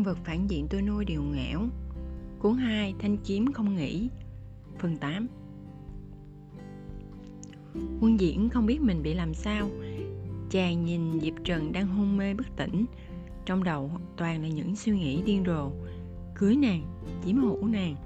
Nhân 0.00 0.04
vật 0.04 0.18
phản 0.24 0.50
diện 0.50 0.66
tôi 0.70 0.82
nuôi 0.82 1.04
đều 1.04 1.22
ngẽo 1.22 1.60
Cuốn 2.38 2.56
2 2.56 2.94
Thanh 2.98 3.16
kiếm 3.16 3.52
không 3.52 3.76
nghỉ 3.76 4.08
Phần 4.78 4.96
8 4.96 5.26
Quân 8.00 8.20
diễn 8.20 8.48
không 8.48 8.66
biết 8.66 8.80
mình 8.80 9.02
bị 9.02 9.14
làm 9.14 9.34
sao. 9.34 9.70
Chàng 10.50 10.84
nhìn 10.84 11.20
Diệp 11.20 11.34
Trần 11.44 11.72
đang 11.72 11.86
hôn 11.86 12.16
mê 12.16 12.34
bất 12.34 12.46
tỉnh. 12.56 12.84
Trong 13.46 13.64
đầu 13.64 13.90
toàn 14.16 14.42
là 14.42 14.48
những 14.48 14.76
suy 14.76 14.92
nghĩ 14.92 15.22
điên 15.22 15.44
rồ. 15.46 15.70
Cưới 16.34 16.56
nàng, 16.56 16.82
chiếm 17.24 17.36
hữu 17.36 17.66
nàng. 17.66 17.96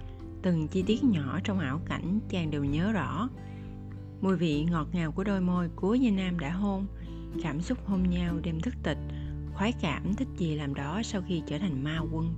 Từng 0.43 0.69
chi 0.69 0.83
tiết 0.83 1.05
nhỏ 1.05 1.41
trong 1.45 1.59
ảo 1.59 1.81
cảnh 1.87 2.21
chàng 2.29 2.51
đều 2.51 2.65
nhớ 2.65 2.93
rõ. 2.93 3.29
Mùi 4.21 4.37
vị 4.37 4.65
ngọt 4.65 4.89
ngào 4.93 5.13
của 5.13 5.25
đôi 5.25 5.41
môi 5.41 5.69
của 5.77 5.95
Gia 5.95 6.11
Nam 6.11 6.39
đã 6.39 6.51
hôn. 6.51 6.87
Cảm 7.43 7.61
xúc 7.61 7.79
hôn 7.87 8.11
nhau 8.11 8.39
đêm 8.43 8.61
thức 8.61 8.75
tịch 8.83 8.99
khoái 9.55 9.73
cảm, 9.73 10.15
thích 10.15 10.29
gì 10.37 10.55
làm 10.55 10.75
đó 10.75 11.01
sau 11.05 11.23
khi 11.29 11.43
trở 11.47 11.59
thành 11.59 11.85
ma 11.85 11.99
quân. 12.13 12.35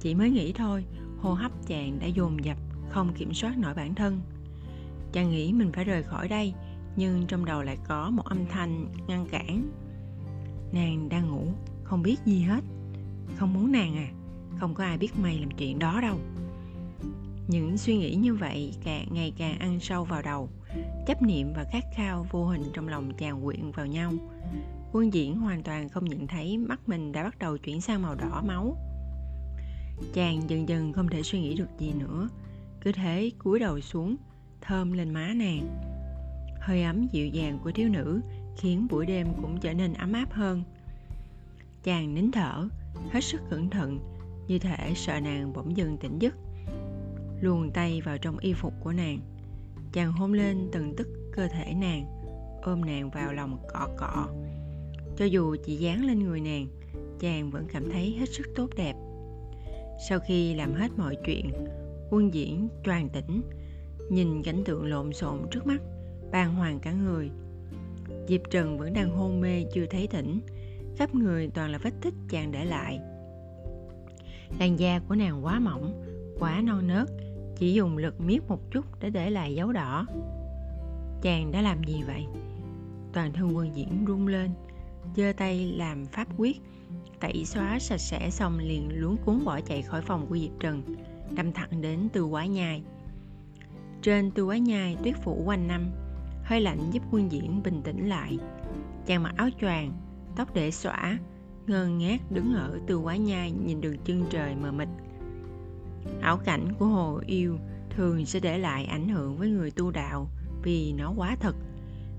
Chỉ 0.00 0.14
mới 0.14 0.30
nghĩ 0.30 0.52
thôi, 0.52 0.84
hô 1.18 1.32
hấp 1.32 1.52
chàng 1.66 1.98
đã 2.00 2.06
dồn 2.06 2.44
dập, 2.44 2.56
không 2.88 3.12
kiểm 3.14 3.34
soát 3.34 3.58
nổi 3.58 3.74
bản 3.74 3.94
thân. 3.94 4.20
Chàng 5.12 5.30
nghĩ 5.30 5.52
mình 5.52 5.72
phải 5.72 5.84
rời 5.84 6.02
khỏi 6.02 6.28
đây, 6.28 6.54
nhưng 6.96 7.26
trong 7.26 7.44
đầu 7.44 7.62
lại 7.62 7.78
có 7.88 8.10
một 8.10 8.24
âm 8.24 8.46
thanh 8.46 8.86
ngăn 9.06 9.26
cản. 9.26 9.70
Nàng 10.72 11.08
đang 11.08 11.30
ngủ, 11.30 11.52
không 11.84 12.02
biết 12.02 12.16
gì 12.24 12.40
hết. 12.40 12.64
Không 13.36 13.54
muốn 13.54 13.72
nàng 13.72 13.96
à 13.96 14.08
không 14.62 14.74
có 14.74 14.84
ai 14.84 14.98
biết 14.98 15.18
mày 15.18 15.38
làm 15.38 15.50
chuyện 15.50 15.78
đó 15.78 16.00
đâu. 16.00 16.18
Những 17.48 17.78
suy 17.78 17.96
nghĩ 17.96 18.14
như 18.14 18.34
vậy 18.34 18.74
càng 18.84 19.06
ngày 19.10 19.32
càng 19.38 19.58
ăn 19.58 19.80
sâu 19.80 20.04
vào 20.04 20.22
đầu, 20.22 20.48
chấp 21.06 21.22
niệm 21.22 21.52
và 21.56 21.64
khát 21.72 21.84
khao 21.94 22.26
vô 22.30 22.46
hình 22.46 22.62
trong 22.72 22.88
lòng 22.88 23.12
chàng 23.18 23.44
quyện 23.44 23.70
vào 23.70 23.86
nhau 23.86 24.12
quân 24.92 25.12
diễn 25.12 25.36
hoàn 25.36 25.62
toàn 25.62 25.88
không 25.88 26.04
nhận 26.04 26.26
thấy 26.26 26.58
mắt 26.58 26.88
mình 26.88 27.12
đã 27.12 27.22
bắt 27.22 27.38
đầu 27.38 27.58
chuyển 27.58 27.80
sang 27.80 28.02
màu 28.02 28.14
đỏ 28.14 28.42
máu. 28.46 28.76
Chàng 30.14 30.50
dần 30.50 30.68
dần 30.68 30.92
không 30.92 31.08
thể 31.08 31.22
suy 31.22 31.40
nghĩ 31.40 31.54
được 31.54 31.68
gì 31.78 31.92
nữa. 31.92 32.28
Cứ 32.80 32.92
thế 32.92 33.30
cúi 33.38 33.58
đầu 33.58 33.80
xuống, 33.80 34.16
thơm 34.60 34.92
lên 34.92 35.10
má 35.10 35.32
nàng. 35.36 35.80
Hơi 36.60 36.82
ấm 36.82 37.08
dịu 37.12 37.26
dàng 37.26 37.58
của 37.64 37.70
thiếu 37.70 37.88
nữ 37.88 38.20
khiến 38.56 38.86
buổi 38.90 39.06
đêm 39.06 39.26
cũng 39.42 39.60
trở 39.60 39.74
nên 39.74 39.94
ấm 39.94 40.12
áp 40.12 40.32
hơn. 40.32 40.62
Chàng 41.82 42.14
nín 42.14 42.30
thở, 42.30 42.68
hết 43.10 43.20
sức 43.20 43.40
cẩn 43.50 43.70
thận, 43.70 43.98
như 44.48 44.58
thể 44.58 44.92
sợ 44.96 45.20
nàng 45.20 45.52
bỗng 45.52 45.76
dưng 45.76 45.96
tỉnh 45.98 46.18
giấc. 46.18 46.34
Luồn 47.40 47.70
tay 47.70 48.00
vào 48.00 48.18
trong 48.18 48.38
y 48.38 48.52
phục 48.52 48.72
của 48.80 48.92
nàng, 48.92 49.18
chàng 49.92 50.12
hôn 50.12 50.32
lên 50.32 50.68
từng 50.72 50.94
tức 50.96 51.08
cơ 51.32 51.48
thể 51.48 51.74
nàng, 51.74 52.04
ôm 52.62 52.84
nàng 52.84 53.10
vào 53.10 53.32
lòng 53.32 53.58
cọ 53.72 53.88
cọ 53.98 54.28
cho 55.16 55.24
dù 55.24 55.56
chỉ 55.64 55.76
dán 55.76 56.04
lên 56.04 56.18
người 56.18 56.40
nàng, 56.40 56.66
chàng 57.20 57.50
vẫn 57.50 57.66
cảm 57.72 57.90
thấy 57.90 58.16
hết 58.18 58.28
sức 58.28 58.46
tốt 58.54 58.70
đẹp. 58.76 58.94
Sau 60.08 60.18
khi 60.20 60.54
làm 60.54 60.74
hết 60.74 60.88
mọi 60.96 61.16
chuyện, 61.26 61.52
quân 62.10 62.34
diễn 62.34 62.68
toàn 62.84 63.08
tỉnh, 63.08 63.42
nhìn 64.10 64.42
cảnh 64.42 64.62
tượng 64.64 64.84
lộn 64.86 65.12
xộn 65.12 65.38
trước 65.50 65.66
mắt, 65.66 65.82
bàng 66.32 66.54
hoàng 66.54 66.80
cả 66.80 66.92
người. 66.92 67.30
Diệp 68.28 68.40
trần 68.50 68.78
vẫn 68.78 68.92
đang 68.92 69.10
hôn 69.10 69.40
mê 69.40 69.64
chưa 69.74 69.86
thấy 69.86 70.06
tỉnh, 70.06 70.40
khắp 70.96 71.14
người 71.14 71.48
toàn 71.54 71.70
là 71.70 71.78
vết 71.78 71.92
tích 72.00 72.14
chàng 72.28 72.52
để 72.52 72.64
lại. 72.64 73.00
Làn 74.58 74.78
da 74.78 75.00
của 75.08 75.14
nàng 75.14 75.44
quá 75.44 75.60
mỏng, 75.60 76.02
quá 76.38 76.60
non 76.60 76.86
nớt, 76.86 77.08
chỉ 77.56 77.72
dùng 77.72 77.96
lực 77.96 78.20
miết 78.20 78.40
một 78.48 78.70
chút 78.70 78.84
để 79.00 79.10
để 79.10 79.30
lại 79.30 79.54
dấu 79.54 79.72
đỏ. 79.72 80.06
Chàng 81.22 81.52
đã 81.52 81.62
làm 81.62 81.84
gì 81.84 82.02
vậy? 82.06 82.24
Toàn 83.12 83.32
thân 83.32 83.56
quân 83.56 83.76
diễn 83.76 84.04
rung 84.06 84.26
lên 84.26 84.50
giơ 85.16 85.32
tay 85.36 85.72
làm 85.76 86.06
pháp 86.06 86.28
quyết, 86.36 86.60
tẩy 87.20 87.44
xóa 87.44 87.78
sạch 87.78 88.00
sẽ 88.00 88.30
xong 88.30 88.58
liền 88.58 88.88
luống 88.92 89.16
cuốn 89.24 89.44
bỏ 89.44 89.60
chạy 89.60 89.82
khỏi 89.82 90.02
phòng 90.02 90.26
của 90.28 90.38
diệp 90.38 90.60
trần, 90.60 90.82
đâm 91.30 91.52
thẳng 91.52 91.80
đến 91.80 92.08
tư 92.12 92.26
quái 92.30 92.48
nhai. 92.48 92.82
Trên 94.02 94.30
tư 94.30 94.46
quái 94.46 94.60
nhai 94.60 94.96
tuyết 95.04 95.14
phủ 95.24 95.42
quanh 95.44 95.68
năm, 95.68 95.90
hơi 96.44 96.60
lạnh 96.60 96.90
giúp 96.90 97.02
quân 97.10 97.32
diễn 97.32 97.62
bình 97.62 97.82
tĩnh 97.82 98.08
lại. 98.08 98.38
Chàng 99.06 99.22
mặc 99.22 99.34
áo 99.36 99.48
choàng, 99.60 99.92
tóc 100.36 100.54
để 100.54 100.70
xõa, 100.70 101.18
ngơ 101.66 101.86
ngác 101.86 102.32
đứng 102.32 102.54
ở 102.54 102.80
tư 102.86 103.00
quái 103.02 103.18
nhai 103.18 103.52
nhìn 103.52 103.80
đường 103.80 103.96
chân 104.04 104.24
trời 104.30 104.54
mờ 104.56 104.72
mịt. 104.72 104.88
Ảo 106.20 106.36
cảnh 106.36 106.72
của 106.78 106.86
hồ 106.86 107.20
yêu 107.26 107.58
thường 107.90 108.26
sẽ 108.26 108.40
để 108.40 108.58
lại 108.58 108.84
ảnh 108.84 109.08
hưởng 109.08 109.36
với 109.36 109.48
người 109.48 109.70
tu 109.70 109.90
đạo 109.90 110.28
vì 110.62 110.92
nó 110.92 111.12
quá 111.16 111.36
thật. 111.40 111.56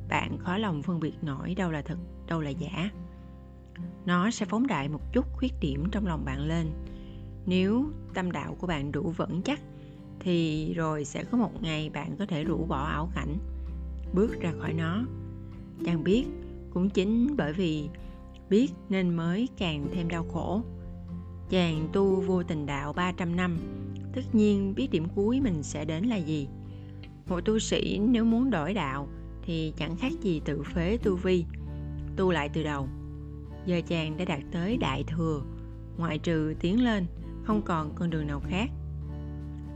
Bạn 0.10 0.38
khó 0.38 0.58
lòng 0.58 0.82
phân 0.82 1.00
biệt 1.00 1.14
nổi 1.22 1.56
đâu 1.56 1.72
là 1.72 1.82
thật 1.82 1.98
đâu 2.34 2.42
là 2.42 2.50
giả. 2.50 2.90
Nó 4.06 4.32
sẽ 4.32 4.46
phóng 4.46 4.68
đại 4.68 4.90
một 4.90 5.14
chút 5.14 5.26
khuyết 5.34 5.54
điểm 5.62 5.84
trong 5.92 6.08
lòng 6.08 6.26
bạn 6.26 6.40
lên. 6.40 6.68
Nếu 7.46 7.86
tâm 8.14 8.32
đạo 8.32 8.56
của 8.60 8.68
bạn 8.68 8.92
đủ 8.92 9.14
vững 9.18 9.42
chắc, 9.42 9.62
thì 10.20 10.74
rồi 10.74 11.06
sẽ 11.06 11.24
có 11.24 11.38
một 11.38 11.64
ngày 11.64 11.90
bạn 11.90 12.16
có 12.20 12.26
thể 12.26 12.44
rũ 12.44 12.66
bỏ 12.66 12.86
ảo 12.86 13.10
cảnh, 13.16 13.38
bước 14.14 14.42
ra 14.42 14.54
khỏi 14.60 14.74
nó. 14.74 15.06
Chàng 15.86 16.04
biết 16.04 16.26
cũng 16.74 16.90
chính 16.90 17.36
bởi 17.38 17.54
vì 17.54 17.90
biết 18.50 18.72
nên 18.90 19.16
mới 19.16 19.50
càng 19.58 19.88
thêm 19.94 20.08
đau 20.08 20.26
khổ. 20.34 20.62
Chàng 21.50 21.90
tu 21.94 22.22
vô 22.22 22.44
tình 22.44 22.66
đạo 22.66 22.94
300 22.94 23.36
năm, 23.36 23.58
tất 24.14 24.36
nhiên 24.36 24.76
biết 24.76 24.88
điểm 24.92 25.06
cuối 25.16 25.42
mình 25.42 25.64
sẽ 25.64 25.86
đến 25.86 26.04
là 26.06 26.16
gì. 26.16 26.48
Một 27.28 27.42
tu 27.46 27.60
sĩ 27.60 28.00
nếu 28.00 28.26
muốn 28.26 28.52
đổi 28.52 28.74
đạo 28.74 29.08
thì 29.46 29.74
chẳng 29.78 29.96
khác 29.96 30.12
gì 30.22 30.42
tự 30.46 30.64
phế 30.64 30.98
tu 30.98 31.16
vi 31.16 31.46
tu 32.18 32.32
lại 32.32 32.50
từ 32.54 32.64
đầu. 32.64 32.88
Giờ 33.66 33.82
chàng 33.88 34.18
đã 34.18 34.26
đạt 34.26 34.40
tới 34.52 34.78
đại 34.78 35.04
thừa, 35.04 35.42
ngoại 35.98 36.18
trừ 36.20 36.54
tiến 36.60 36.84
lên, 36.84 37.06
không 37.44 37.62
còn 37.62 37.96
con 37.96 38.10
đường 38.10 38.28
nào 38.28 38.42
khác. 38.50 38.70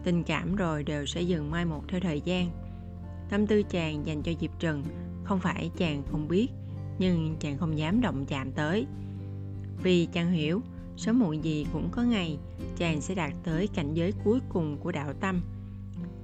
Tình 0.03 0.23
cảm 0.23 0.55
rồi 0.55 0.83
đều 0.83 1.05
sẽ 1.05 1.21
dừng 1.21 1.51
mai 1.51 1.65
một 1.65 1.83
theo 1.87 1.99
thời 1.99 2.21
gian. 2.21 2.49
Tâm 3.29 3.47
tư 3.47 3.63
chàng 3.63 4.05
dành 4.05 4.23
cho 4.23 4.31
diệp 4.39 4.59
trần 4.59 4.83
không 5.23 5.39
phải 5.39 5.71
chàng 5.77 6.03
không 6.11 6.27
biết, 6.27 6.47
nhưng 6.99 7.35
chàng 7.39 7.57
không 7.57 7.77
dám 7.77 8.01
động 8.01 8.25
chạm 8.25 8.51
tới. 8.51 8.87
Vì 9.83 10.05
chàng 10.05 10.31
hiểu, 10.31 10.61
sớm 10.97 11.19
muộn 11.19 11.43
gì 11.43 11.65
cũng 11.73 11.89
có 11.91 12.03
ngày 12.03 12.37
chàng 12.77 13.01
sẽ 13.01 13.15
đạt 13.15 13.33
tới 13.43 13.67
cảnh 13.67 13.93
giới 13.93 14.13
cuối 14.23 14.39
cùng 14.49 14.77
của 14.77 14.91
đạo 14.91 15.13
tâm. 15.13 15.41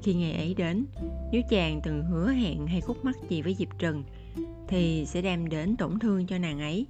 Khi 0.02 0.14
ngày 0.14 0.34
ấy 0.34 0.54
đến, 0.54 0.86
nếu 1.32 1.42
chàng 1.50 1.82
từng 1.84 2.04
hứa 2.04 2.32
hẹn 2.32 2.68
hay 2.68 2.82
khúc 2.82 3.06
mắc 3.06 3.16
gì 3.30 3.42
với 3.42 3.56
diệp 3.56 3.80
trần 3.80 4.04
thì 4.68 5.06
sẽ 5.06 5.22
đem 5.22 5.50
đến 5.50 5.78
tổn 5.78 6.00
thương 6.00 6.28
cho 6.28 6.38
nàng 6.38 6.60
ấy. 6.60 6.88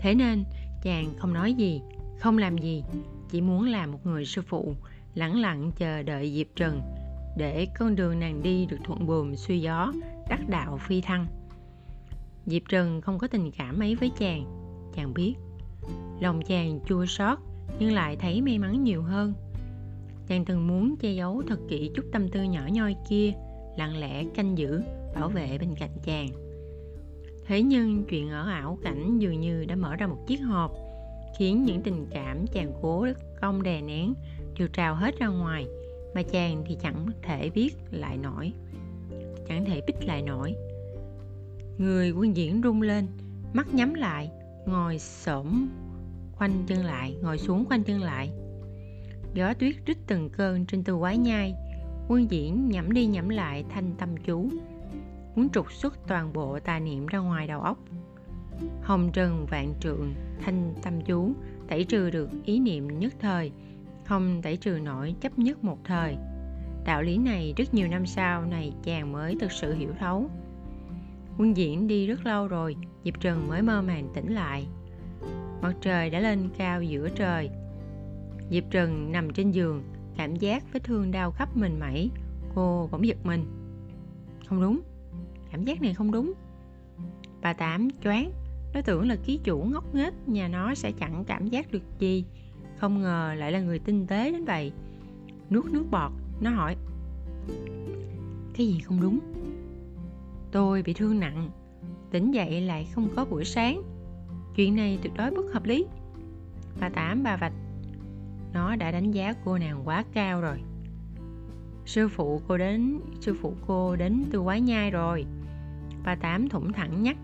Thế 0.00 0.14
nên, 0.14 0.44
chàng 0.82 1.14
không 1.18 1.32
nói 1.32 1.52
gì, 1.54 1.80
không 2.18 2.38
làm 2.38 2.58
gì, 2.58 2.84
chỉ 3.30 3.40
muốn 3.40 3.66
làm 3.66 3.92
một 3.92 4.06
người 4.06 4.24
sư 4.24 4.42
phụ 4.46 4.74
lẳng 5.14 5.40
lặng 5.40 5.72
chờ 5.76 6.02
đợi 6.02 6.32
diệp 6.36 6.46
trần 6.56 6.80
để 7.36 7.66
con 7.78 7.96
đường 7.96 8.20
nàng 8.20 8.42
đi 8.42 8.66
được 8.66 8.78
thuận 8.84 9.06
buồm 9.06 9.34
xuôi 9.34 9.60
gió, 9.60 9.92
đắc 10.28 10.48
đạo 10.48 10.78
phi 10.80 11.00
thăng. 11.00 11.26
Diệp 12.46 12.62
trần 12.68 13.00
không 13.00 13.18
có 13.18 13.26
tình 13.26 13.50
cảm 13.50 13.82
ấy 13.82 13.94
với 13.94 14.10
chàng 14.18 14.44
chàng 14.94 15.14
biết. 15.14 15.34
Lòng 16.20 16.42
chàng 16.42 16.80
chua 16.86 17.06
xót, 17.06 17.38
nhưng 17.78 17.92
lại 17.92 18.16
thấy 18.16 18.42
may 18.42 18.58
mắn 18.58 18.84
nhiều 18.84 19.02
hơn. 19.02 19.34
Chàng 20.26 20.44
từng 20.44 20.66
muốn 20.66 20.96
che 20.96 21.12
giấu 21.12 21.42
thật 21.48 21.58
kỹ 21.68 21.90
chút 21.94 22.04
tâm 22.12 22.28
tư 22.28 22.42
nhỏ 22.42 22.62
nhoi 22.72 22.96
kia 23.08 23.32
lặng 23.78 23.96
lẽ 23.96 24.24
canh 24.34 24.58
giữ, 24.58 24.82
bảo 25.14 25.28
vệ 25.28 25.58
bên 25.58 25.74
cạnh 25.74 25.90
chàng. 26.04 26.28
Thế 27.46 27.62
nhưng 27.62 28.04
chuyện 28.04 28.30
ở 28.30 28.50
ảo 28.50 28.78
cảnh 28.82 29.18
dường 29.18 29.40
như 29.40 29.64
đã 29.64 29.76
mở 29.76 29.96
ra 29.96 30.06
một 30.06 30.18
chiếc 30.26 30.36
hộp, 30.36 30.72
khiến 31.38 31.64
những 31.64 31.82
tình 31.82 32.06
cảm 32.10 32.46
chàng 32.46 32.72
cố 32.82 33.06
công 33.40 33.62
đè 33.62 33.80
nén 33.80 34.14
đều 34.58 34.68
trào 34.68 34.94
hết 34.94 35.18
ra 35.18 35.26
ngoài 35.26 35.66
mà 36.14 36.22
chàng 36.22 36.64
thì 36.66 36.76
chẳng 36.82 37.06
thể 37.22 37.50
biết 37.50 37.70
lại 37.90 38.16
nổi, 38.16 38.52
chẳng 39.48 39.64
thể 39.64 39.80
bích 39.86 40.06
lại 40.06 40.22
nổi. 40.22 40.54
Người 41.78 42.10
quân 42.10 42.36
diễn 42.36 42.60
rung 42.64 42.82
lên, 42.82 43.06
mắt 43.52 43.74
nhắm 43.74 43.94
lại, 43.94 44.30
ngồi 44.66 44.98
xổm 44.98 45.68
khoanh 46.32 46.64
chân 46.66 46.84
lại, 46.84 47.16
ngồi 47.22 47.38
xuống 47.38 47.64
khoanh 47.64 47.84
chân 47.84 48.00
lại. 48.00 48.30
Gió 49.34 49.54
tuyết 49.54 49.74
rít 49.86 49.96
từng 50.06 50.30
cơn 50.30 50.66
trên 50.66 50.84
từ 50.84 50.96
quái 50.96 51.18
nhai 51.18 51.54
quân 52.08 52.30
diễn 52.30 52.68
nhẩm 52.68 52.92
đi 52.92 53.06
nhẩm 53.06 53.28
lại 53.28 53.64
thanh 53.68 53.94
tâm 53.98 54.16
chú. 54.16 54.48
Muốn 55.36 55.48
trục 55.48 55.72
xuất 55.72 56.06
toàn 56.06 56.32
bộ 56.32 56.58
tà 56.60 56.78
niệm 56.78 57.06
ra 57.06 57.18
ngoài 57.18 57.46
đầu 57.46 57.60
óc. 57.60 57.78
Hồng 58.82 59.10
trần 59.12 59.46
vạn 59.50 59.74
trượng 59.80 60.14
thanh 60.40 60.74
tâm 60.82 61.00
chú, 61.06 61.32
tẩy 61.68 61.84
trừ 61.84 62.10
được 62.10 62.30
ý 62.44 62.60
niệm 62.60 62.98
nhất 62.98 63.14
thời. 63.20 63.52
Không 64.04 64.42
tẩy 64.42 64.56
trừ 64.56 64.78
nổi 64.84 65.14
chấp 65.20 65.38
nhất 65.38 65.64
một 65.64 65.78
thời. 65.84 66.16
Đạo 66.84 67.02
lý 67.02 67.18
này 67.18 67.54
rất 67.56 67.74
nhiều 67.74 67.88
năm 67.88 68.06
sau 68.06 68.44
này 68.44 68.72
chàng 68.82 69.12
mới 69.12 69.36
thực 69.40 69.52
sự 69.52 69.74
hiểu 69.74 69.92
thấu. 69.98 70.30
Quân 71.38 71.56
diễn 71.56 71.86
đi 71.86 72.06
rất 72.06 72.26
lâu 72.26 72.48
rồi, 72.48 72.76
diệp 73.04 73.20
trần 73.20 73.48
mới 73.48 73.62
mơ 73.62 73.82
màng 73.82 74.08
tỉnh 74.14 74.34
lại. 74.34 74.66
Mặt 75.62 75.74
trời 75.80 76.10
đã 76.10 76.20
lên 76.20 76.48
cao 76.58 76.82
giữa 76.82 77.08
trời. 77.08 77.50
Diệp 78.50 78.64
trần 78.70 79.12
nằm 79.12 79.32
trên 79.32 79.50
giường 79.50 79.82
cảm 80.18 80.36
giác 80.36 80.64
vết 80.72 80.84
thương 80.84 81.10
đau 81.10 81.30
khắp 81.30 81.56
mình 81.56 81.80
mẩy. 81.80 82.10
Cô 82.54 82.88
bỗng 82.92 83.06
giật 83.06 83.16
mình. 83.24 83.44
Không 84.46 84.60
đúng. 84.60 84.80
Cảm 85.52 85.64
giác 85.64 85.82
này 85.82 85.94
không 85.94 86.12
đúng. 86.12 86.32
Bà 87.42 87.52
tám 87.52 87.88
choáng. 88.04 88.32
Nó 88.74 88.80
tưởng 88.80 89.08
là 89.08 89.16
ký 89.16 89.40
chủ 89.44 89.62
ngốc 89.62 89.94
nghếch 89.94 90.28
nhà 90.28 90.48
nó 90.48 90.74
sẽ 90.74 90.92
chẳng 90.92 91.24
cảm 91.24 91.48
giác 91.48 91.72
được 91.72 91.82
gì. 91.98 92.24
Không 92.78 93.02
ngờ 93.02 93.34
lại 93.36 93.52
là 93.52 93.60
người 93.60 93.78
tinh 93.78 94.06
tế 94.06 94.32
đến 94.32 94.44
vậy. 94.44 94.72
Nuốt 95.50 95.64
nước 95.64 95.84
bọt, 95.90 96.12
nó 96.40 96.50
hỏi. 96.50 96.76
Cái 98.56 98.66
gì 98.66 98.80
không 98.80 99.00
đúng? 99.00 99.18
Tôi 100.52 100.82
bị 100.82 100.92
thương 100.92 101.20
nặng. 101.20 101.50
Tỉnh 102.10 102.30
dậy 102.30 102.60
lại 102.60 102.88
không 102.94 103.08
có 103.16 103.24
buổi 103.24 103.44
sáng. 103.44 103.82
Chuyện 104.56 104.76
này 104.76 104.98
tuyệt 105.02 105.12
đối 105.16 105.30
bất 105.30 105.52
hợp 105.52 105.64
lý. 105.64 105.86
Bà 106.80 106.88
tám 106.88 107.22
bà 107.22 107.36
vạch 107.36 107.52
nó 108.52 108.76
đã 108.76 108.90
đánh 108.90 109.10
giá 109.10 109.34
cô 109.44 109.58
nàng 109.58 109.88
quá 109.88 110.04
cao 110.12 110.40
rồi. 110.40 110.60
Sư 111.86 112.08
phụ 112.08 112.42
cô 112.48 112.58
đến, 112.58 113.00
sư 113.20 113.36
phụ 113.40 113.54
cô 113.66 113.96
đến 113.96 114.24
từ 114.30 114.40
quái 114.42 114.60
nhai 114.60 114.90
rồi. 114.90 115.26
Bà 116.04 116.14
tám 116.14 116.48
thủng 116.48 116.72
thẳng 116.72 117.02
nhắc. 117.02 117.16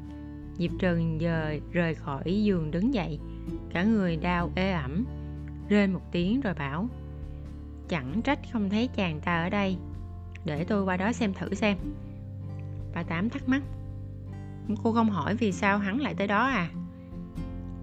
Diệp 0.58 0.70
trần 0.78 1.20
giờ 1.20 1.58
rời 1.72 1.94
khỏi 1.94 2.42
giường 2.44 2.70
đứng 2.70 2.94
dậy. 2.94 3.18
Cả 3.72 3.84
người 3.84 4.16
đau 4.16 4.52
ê 4.54 4.72
ẩm. 4.72 5.04
Rên 5.68 5.92
một 5.92 6.12
tiếng 6.12 6.40
rồi 6.40 6.54
bảo, 6.54 6.88
chẳng 7.88 8.22
trách 8.22 8.38
không 8.52 8.70
thấy 8.70 8.88
chàng 8.88 9.20
ta 9.20 9.42
ở 9.42 9.50
đây. 9.50 9.76
Để 10.44 10.64
tôi 10.64 10.84
qua 10.84 10.96
đó 10.96 11.12
xem 11.12 11.34
thử 11.34 11.54
xem. 11.54 11.76
Bà 12.94 13.02
tám 13.02 13.30
thắc 13.30 13.48
mắc, 13.48 13.62
cô 14.82 14.92
không 14.92 15.10
hỏi 15.10 15.34
vì 15.34 15.52
sao 15.52 15.78
hắn 15.78 16.00
lại 16.00 16.14
tới 16.14 16.26
đó 16.26 16.46
à? 16.46 16.70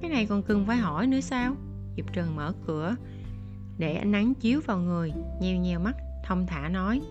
Cái 0.02 0.10
này 0.10 0.26
còn 0.26 0.44
cần 0.44 0.66
phải 0.66 0.78
hỏi 0.78 1.08
nữa 1.08 1.20
sao? 1.20 1.56
Diệp 1.98 2.14
trần 2.14 2.36
mở 2.36 2.54
cửa 2.68 2.96
để 3.78 3.96
ánh 3.96 4.12
nắng 4.12 4.34
chiếu 4.34 4.62
vào 4.66 4.78
người, 4.78 5.14
nheo 5.42 5.58
nheo 5.58 5.80
mắt, 5.80 5.96
thông 6.24 6.48
thả 6.48 6.70
nói. 6.70 7.02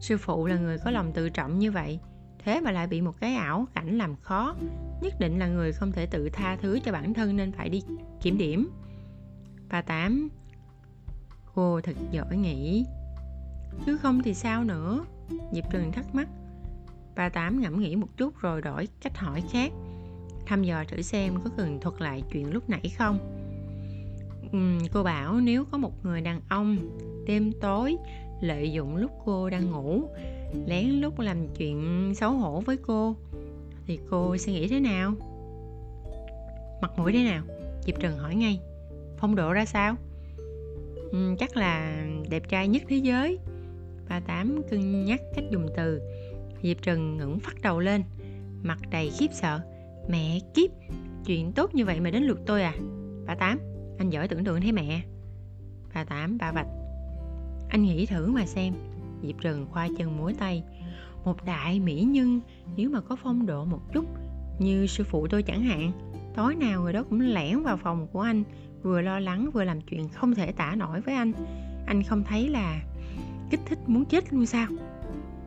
Sư 0.00 0.16
phụ 0.16 0.46
là 0.46 0.56
người 0.56 0.78
có 0.84 0.90
lòng 0.90 1.12
tự 1.12 1.28
trọng 1.28 1.58
như 1.58 1.70
vậy, 1.70 1.98
thế 2.44 2.60
mà 2.60 2.70
lại 2.70 2.86
bị 2.86 3.00
một 3.00 3.20
cái 3.20 3.34
ảo 3.34 3.66
cảnh 3.74 3.98
làm 3.98 4.16
khó, 4.16 4.56
nhất 5.02 5.14
định 5.20 5.38
là 5.38 5.48
người 5.48 5.72
không 5.72 5.92
thể 5.92 6.06
tự 6.06 6.28
tha 6.32 6.56
thứ 6.56 6.78
cho 6.84 6.92
bản 6.92 7.14
thân 7.14 7.36
nên 7.36 7.52
phải 7.52 7.68
đi 7.68 7.82
kiểm 8.22 8.38
điểm. 8.38 8.70
Bà 9.68 9.82
tám 9.82 10.28
cô 11.54 11.80
thật 11.80 11.96
giỏi 12.10 12.36
nghĩ 12.36 12.86
chứ 13.86 13.96
không 13.96 14.22
thì 14.22 14.34
sao 14.34 14.64
nữa? 14.64 15.04
Diệp 15.52 15.64
trừng 15.70 15.92
thắc 15.92 16.14
mắc. 16.14 16.28
Bà 17.16 17.28
tám 17.28 17.60
ngẫm 17.60 17.80
nghĩ 17.80 17.96
một 17.96 18.08
chút 18.16 18.38
rồi 18.38 18.62
đổi 18.62 18.88
cách 19.02 19.18
hỏi 19.18 19.42
khác, 19.52 19.72
thăm 20.46 20.62
dò 20.62 20.84
thử 20.88 21.02
xem 21.02 21.34
có 21.44 21.50
cần 21.56 21.80
thuật 21.80 22.00
lại 22.00 22.22
chuyện 22.32 22.52
lúc 22.52 22.70
nãy 22.70 22.92
không? 22.98 23.39
Uhm, 24.56 24.78
cô 24.92 25.02
bảo 25.02 25.40
nếu 25.40 25.64
có 25.64 25.78
một 25.78 26.04
người 26.04 26.20
đàn 26.20 26.40
ông 26.48 26.76
đêm 27.26 27.52
tối 27.60 27.96
lợi 28.40 28.72
dụng 28.72 28.96
lúc 28.96 29.10
cô 29.24 29.50
đang 29.50 29.70
ngủ 29.70 30.02
lén 30.66 30.90
lút 30.90 31.20
làm 31.20 31.48
chuyện 31.56 32.12
xấu 32.14 32.32
hổ 32.32 32.60
với 32.60 32.76
cô 32.76 33.16
thì 33.86 33.98
cô 34.10 34.36
sẽ 34.36 34.52
nghĩ 34.52 34.68
thế 34.68 34.80
nào? 34.80 35.12
Mặt 36.82 36.90
mũi 36.96 37.12
thế 37.12 37.24
nào? 37.24 37.44
Diệp 37.86 38.00
trần 38.00 38.18
hỏi 38.18 38.34
ngay. 38.34 38.60
Phong 39.18 39.36
độ 39.36 39.52
ra 39.52 39.64
sao? 39.64 39.96
Ừ, 41.10 41.34
chắc 41.38 41.56
là 41.56 42.04
đẹp 42.30 42.48
trai 42.48 42.68
nhất 42.68 42.82
thế 42.88 42.96
giới. 42.96 43.38
Ba 44.08 44.20
tám 44.20 44.62
cân 44.70 45.04
nhắc 45.04 45.20
cách 45.34 45.44
dùng 45.50 45.68
từ. 45.76 46.00
Diệp 46.62 46.82
trần 46.82 47.16
ngẩng 47.16 47.38
phát 47.40 47.54
đầu 47.62 47.80
lên. 47.80 48.02
Mặt 48.62 48.78
đầy 48.90 49.10
khiếp 49.10 49.28
sợ. 49.32 49.60
Mẹ 50.08 50.38
kiếp 50.54 50.70
chuyện 51.26 51.52
tốt 51.52 51.74
như 51.74 51.84
vậy 51.84 52.00
mà 52.00 52.10
đến 52.10 52.22
lượt 52.22 52.38
tôi 52.46 52.62
à? 52.62 52.74
Bà 53.26 53.34
tám 53.34 53.58
anh 54.00 54.10
giỏi 54.10 54.28
tưởng 54.28 54.44
tượng 54.44 54.60
thấy 54.60 54.72
mẹ. 54.72 55.02
Bà 55.94 56.04
tám 56.04 56.38
ba 56.38 56.52
vạch 56.52 56.66
anh 57.68 57.82
nghĩ 57.82 58.06
thử 58.06 58.26
mà 58.26 58.46
xem. 58.46 58.74
Diệp 59.22 59.40
trần 59.40 59.66
khoa 59.70 59.88
chân 59.98 60.16
múa 60.16 60.32
tay. 60.38 60.62
Một 61.24 61.44
đại 61.44 61.80
mỹ 61.80 62.02
nhân, 62.02 62.40
nếu 62.76 62.90
mà 62.90 63.00
có 63.00 63.16
phong 63.16 63.46
độ 63.46 63.64
một 63.64 63.80
chút, 63.92 64.04
như 64.58 64.86
sư 64.86 65.04
phụ 65.04 65.26
tôi 65.26 65.42
chẳng 65.42 65.62
hạn, 65.62 65.92
tối 66.36 66.54
nào 66.54 66.82
người 66.82 66.92
đó 66.92 67.02
cũng 67.02 67.20
lẻn 67.20 67.62
vào 67.62 67.76
phòng 67.76 68.06
của 68.12 68.20
anh, 68.20 68.44
vừa 68.82 69.00
lo 69.00 69.20
lắng 69.20 69.50
vừa 69.54 69.64
làm 69.64 69.80
chuyện 69.80 70.08
không 70.08 70.34
thể 70.34 70.52
tả 70.52 70.74
nổi 70.76 71.00
với 71.00 71.14
anh. 71.14 71.32
Anh 71.86 72.02
không 72.02 72.24
thấy 72.24 72.48
là 72.48 72.82
kích 73.50 73.60
thích 73.66 73.78
muốn 73.86 74.04
chết 74.04 74.32
luôn 74.32 74.46
sao? 74.46 74.66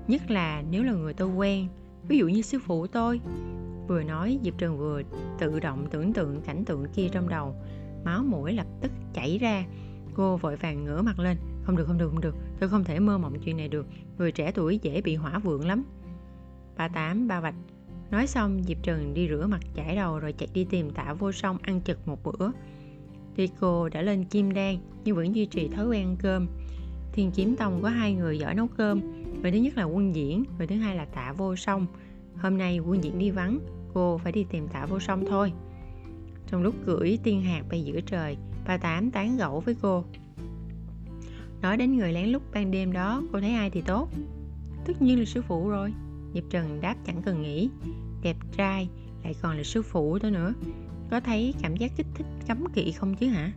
Nhất 0.07 0.31
là 0.31 0.63
nếu 0.71 0.83
là 0.83 0.91
người 0.91 1.13
tôi 1.13 1.27
quen, 1.27 1.67
ví 2.07 2.17
dụ 2.17 2.27
như 2.27 2.41
sư 2.41 2.59
phụ 2.65 2.88
tôi. 2.88 3.21
Vừa 3.88 4.03
nói, 4.03 4.39
diệp 4.44 4.57
trần 4.57 4.77
vừa 4.77 5.01
tự 5.39 5.59
động 5.59 5.88
tưởng 5.91 6.13
tượng 6.13 6.41
cảnh 6.41 6.65
tượng 6.65 6.85
kia 6.95 7.07
trong 7.11 7.29
đầu 7.29 7.56
máu 8.05 8.23
mũi 8.23 8.53
lập 8.53 8.67
tức 8.81 8.91
chảy 9.13 9.38
ra. 9.38 9.65
Cô 10.13 10.38
vội 10.38 10.55
vàng 10.55 10.83
ngửa 10.83 11.01
mặt 11.01 11.19
lên. 11.19 11.38
Không 11.63 11.75
được 11.75 11.85
không 11.85 11.97
được 11.97 12.09
không 12.09 12.21
được. 12.21 12.35
Tôi 12.59 12.69
không 12.69 12.83
thể 12.83 13.00
mơ 13.00 13.17
mộng 13.17 13.39
chuyện 13.39 13.57
này 13.57 13.67
được. 13.67 13.88
Người 14.17 14.31
trẻ 14.31 14.51
tuổi 14.51 14.79
dễ 14.81 15.01
bị 15.01 15.15
hỏa 15.15 15.39
vượng 15.39 15.67
lắm. 15.67 15.83
Ba 16.77 16.88
tám, 16.88 17.27
ba 17.27 17.39
vạch. 17.39 17.55
Nói 18.11 18.27
xong, 18.27 18.63
diệp 18.63 18.77
trần 18.83 19.13
đi 19.13 19.27
rửa 19.27 19.47
mặt, 19.47 19.61
chải 19.75 19.95
đầu 19.95 20.19
rồi 20.19 20.33
chạy 20.33 20.50
đi 20.53 20.63
tìm 20.63 20.89
tạ 20.89 21.13
vô 21.13 21.31
song 21.31 21.57
ăn 21.61 21.81
chực 21.81 22.07
một 22.07 22.23
bữa. 22.23 22.51
Tuy 23.35 23.50
cô 23.59 23.89
đã 23.89 24.01
lên 24.01 24.25
kim 24.25 24.53
đan, 24.53 24.77
nhưng 25.03 25.15
vẫn 25.15 25.35
duy 25.35 25.45
trì 25.45 25.67
thói 25.67 25.88
quen 25.88 26.07
ăn 26.07 26.15
cơm. 26.19 26.47
Thiên 27.13 27.31
kiếm 27.31 27.56
tông 27.56 27.81
có 27.81 27.89
hai 27.89 28.13
người 28.13 28.39
giỏi 28.39 28.56
nấu 28.56 28.67
cơm. 28.67 29.01
Người 29.41 29.51
thứ 29.51 29.57
nhất 29.57 29.77
là 29.77 29.83
quân 29.83 30.15
diễn, 30.15 30.44
người 30.57 30.67
thứ 30.67 30.75
hai 30.75 30.95
là 30.95 31.06
tạ 31.06 31.33
vô 31.38 31.56
song. 31.56 31.85
Hôm 32.41 32.57
nay 32.57 32.79
quân 32.79 33.03
diễn 33.03 33.19
đi 33.19 33.31
vắng, 33.31 33.59
cô 33.94 34.17
phải 34.17 34.31
đi 34.31 34.45
tìm 34.49 34.67
tạ 34.67 34.85
vô 34.85 34.99
song 34.99 35.25
thôi 35.25 35.53
trong 36.53 36.63
lúc 36.63 36.75
gửi 36.85 37.19
tiên 37.23 37.41
hạt 37.41 37.63
bay 37.69 37.83
giữa 37.83 38.01
trời, 38.01 38.38
bà 38.67 38.77
tám 38.77 39.11
tán 39.11 39.38
gẫu 39.38 39.59
với 39.59 39.75
cô. 39.81 40.03
Nói 41.61 41.77
đến 41.77 41.97
người 41.97 42.13
lén 42.13 42.29
lúc 42.29 42.44
ban 42.53 42.71
đêm 42.71 42.94
đó, 42.94 43.23
cô 43.31 43.39
thấy 43.39 43.53
ai 43.53 43.69
thì 43.69 43.81
tốt? 43.81 44.09
Tất 44.85 45.01
nhiên 45.01 45.19
là 45.19 45.25
sư 45.25 45.41
phụ 45.41 45.69
rồi. 45.69 45.94
Diệp 46.33 46.44
trần 46.50 46.81
đáp 46.81 46.95
chẳng 47.05 47.21
cần 47.21 47.41
nghĩ. 47.41 47.69
Đẹp 48.23 48.38
trai, 48.57 48.89
lại 49.23 49.35
còn 49.41 49.57
là 49.57 49.63
sư 49.63 49.81
phụ 49.81 50.19
tôi 50.19 50.31
nữa. 50.31 50.53
Có 51.11 51.19
thấy 51.19 51.53
cảm 51.61 51.75
giác 51.75 51.91
kích 51.97 52.07
thích 52.13 52.25
cấm 52.47 52.65
kỵ 52.73 52.91
không 52.91 53.15
chứ 53.15 53.27
hả? 53.27 53.53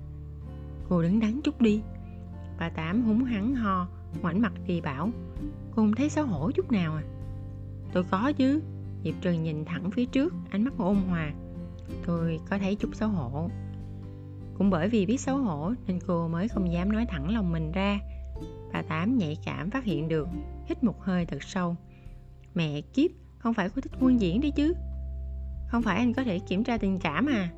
Cô 0.88 1.02
đứng 1.02 1.20
đắn 1.20 1.40
chút 1.44 1.60
đi. 1.60 1.80
Bà 2.58 2.68
tám 2.68 3.02
húng 3.02 3.24
hắn 3.24 3.54
ho, 3.54 3.88
ngoảnh 4.22 4.40
mặt 4.40 4.52
đi 4.66 4.80
bảo, 4.80 5.10
cô 5.70 5.74
không 5.74 5.94
thấy 5.94 6.08
xấu 6.08 6.26
hổ 6.26 6.50
chút 6.50 6.72
nào 6.72 6.94
à? 6.94 7.02
Tôi 7.92 8.04
có 8.10 8.32
chứ. 8.36 8.62
Diệp 9.04 9.14
trần 9.20 9.42
nhìn 9.42 9.64
thẳng 9.64 9.90
phía 9.90 10.06
trước, 10.06 10.34
ánh 10.50 10.64
mắt 10.64 10.72
ôn 10.78 10.96
hòa 10.96 11.32
tôi 12.06 12.40
có 12.50 12.58
thấy 12.58 12.74
chút 12.74 12.94
xấu 12.94 13.08
hổ. 13.08 13.50
Cũng 14.58 14.70
bởi 14.70 14.88
vì 14.88 15.06
biết 15.06 15.20
xấu 15.20 15.36
hổ 15.36 15.72
nên 15.86 15.98
cô 16.06 16.28
mới 16.28 16.48
không 16.48 16.72
dám 16.72 16.92
nói 16.92 17.06
thẳng 17.08 17.34
lòng 17.34 17.52
mình 17.52 17.72
ra. 17.72 18.00
Bà 18.72 18.82
tám 18.82 19.18
nhạy 19.18 19.36
cảm 19.44 19.70
phát 19.70 19.84
hiện 19.84 20.08
được, 20.08 20.28
hít 20.66 20.84
một 20.84 21.02
hơi 21.02 21.26
thật 21.26 21.42
sâu. 21.42 21.76
Mẹ 22.54 22.80
kiếp, 22.80 23.10
không 23.38 23.54
phải 23.54 23.68
cô 23.68 23.80
thích 23.80 23.92
quân 24.00 24.20
diễn 24.20 24.40
đấy 24.40 24.52
chứ. 24.56 24.74
Không 25.68 25.82
phải 25.82 25.96
anh 25.96 26.12
có 26.12 26.24
thể 26.24 26.38
kiểm 26.38 26.64
tra 26.64 26.78
tình 26.78 26.98
cảm 26.98 27.26
à? 27.26 27.50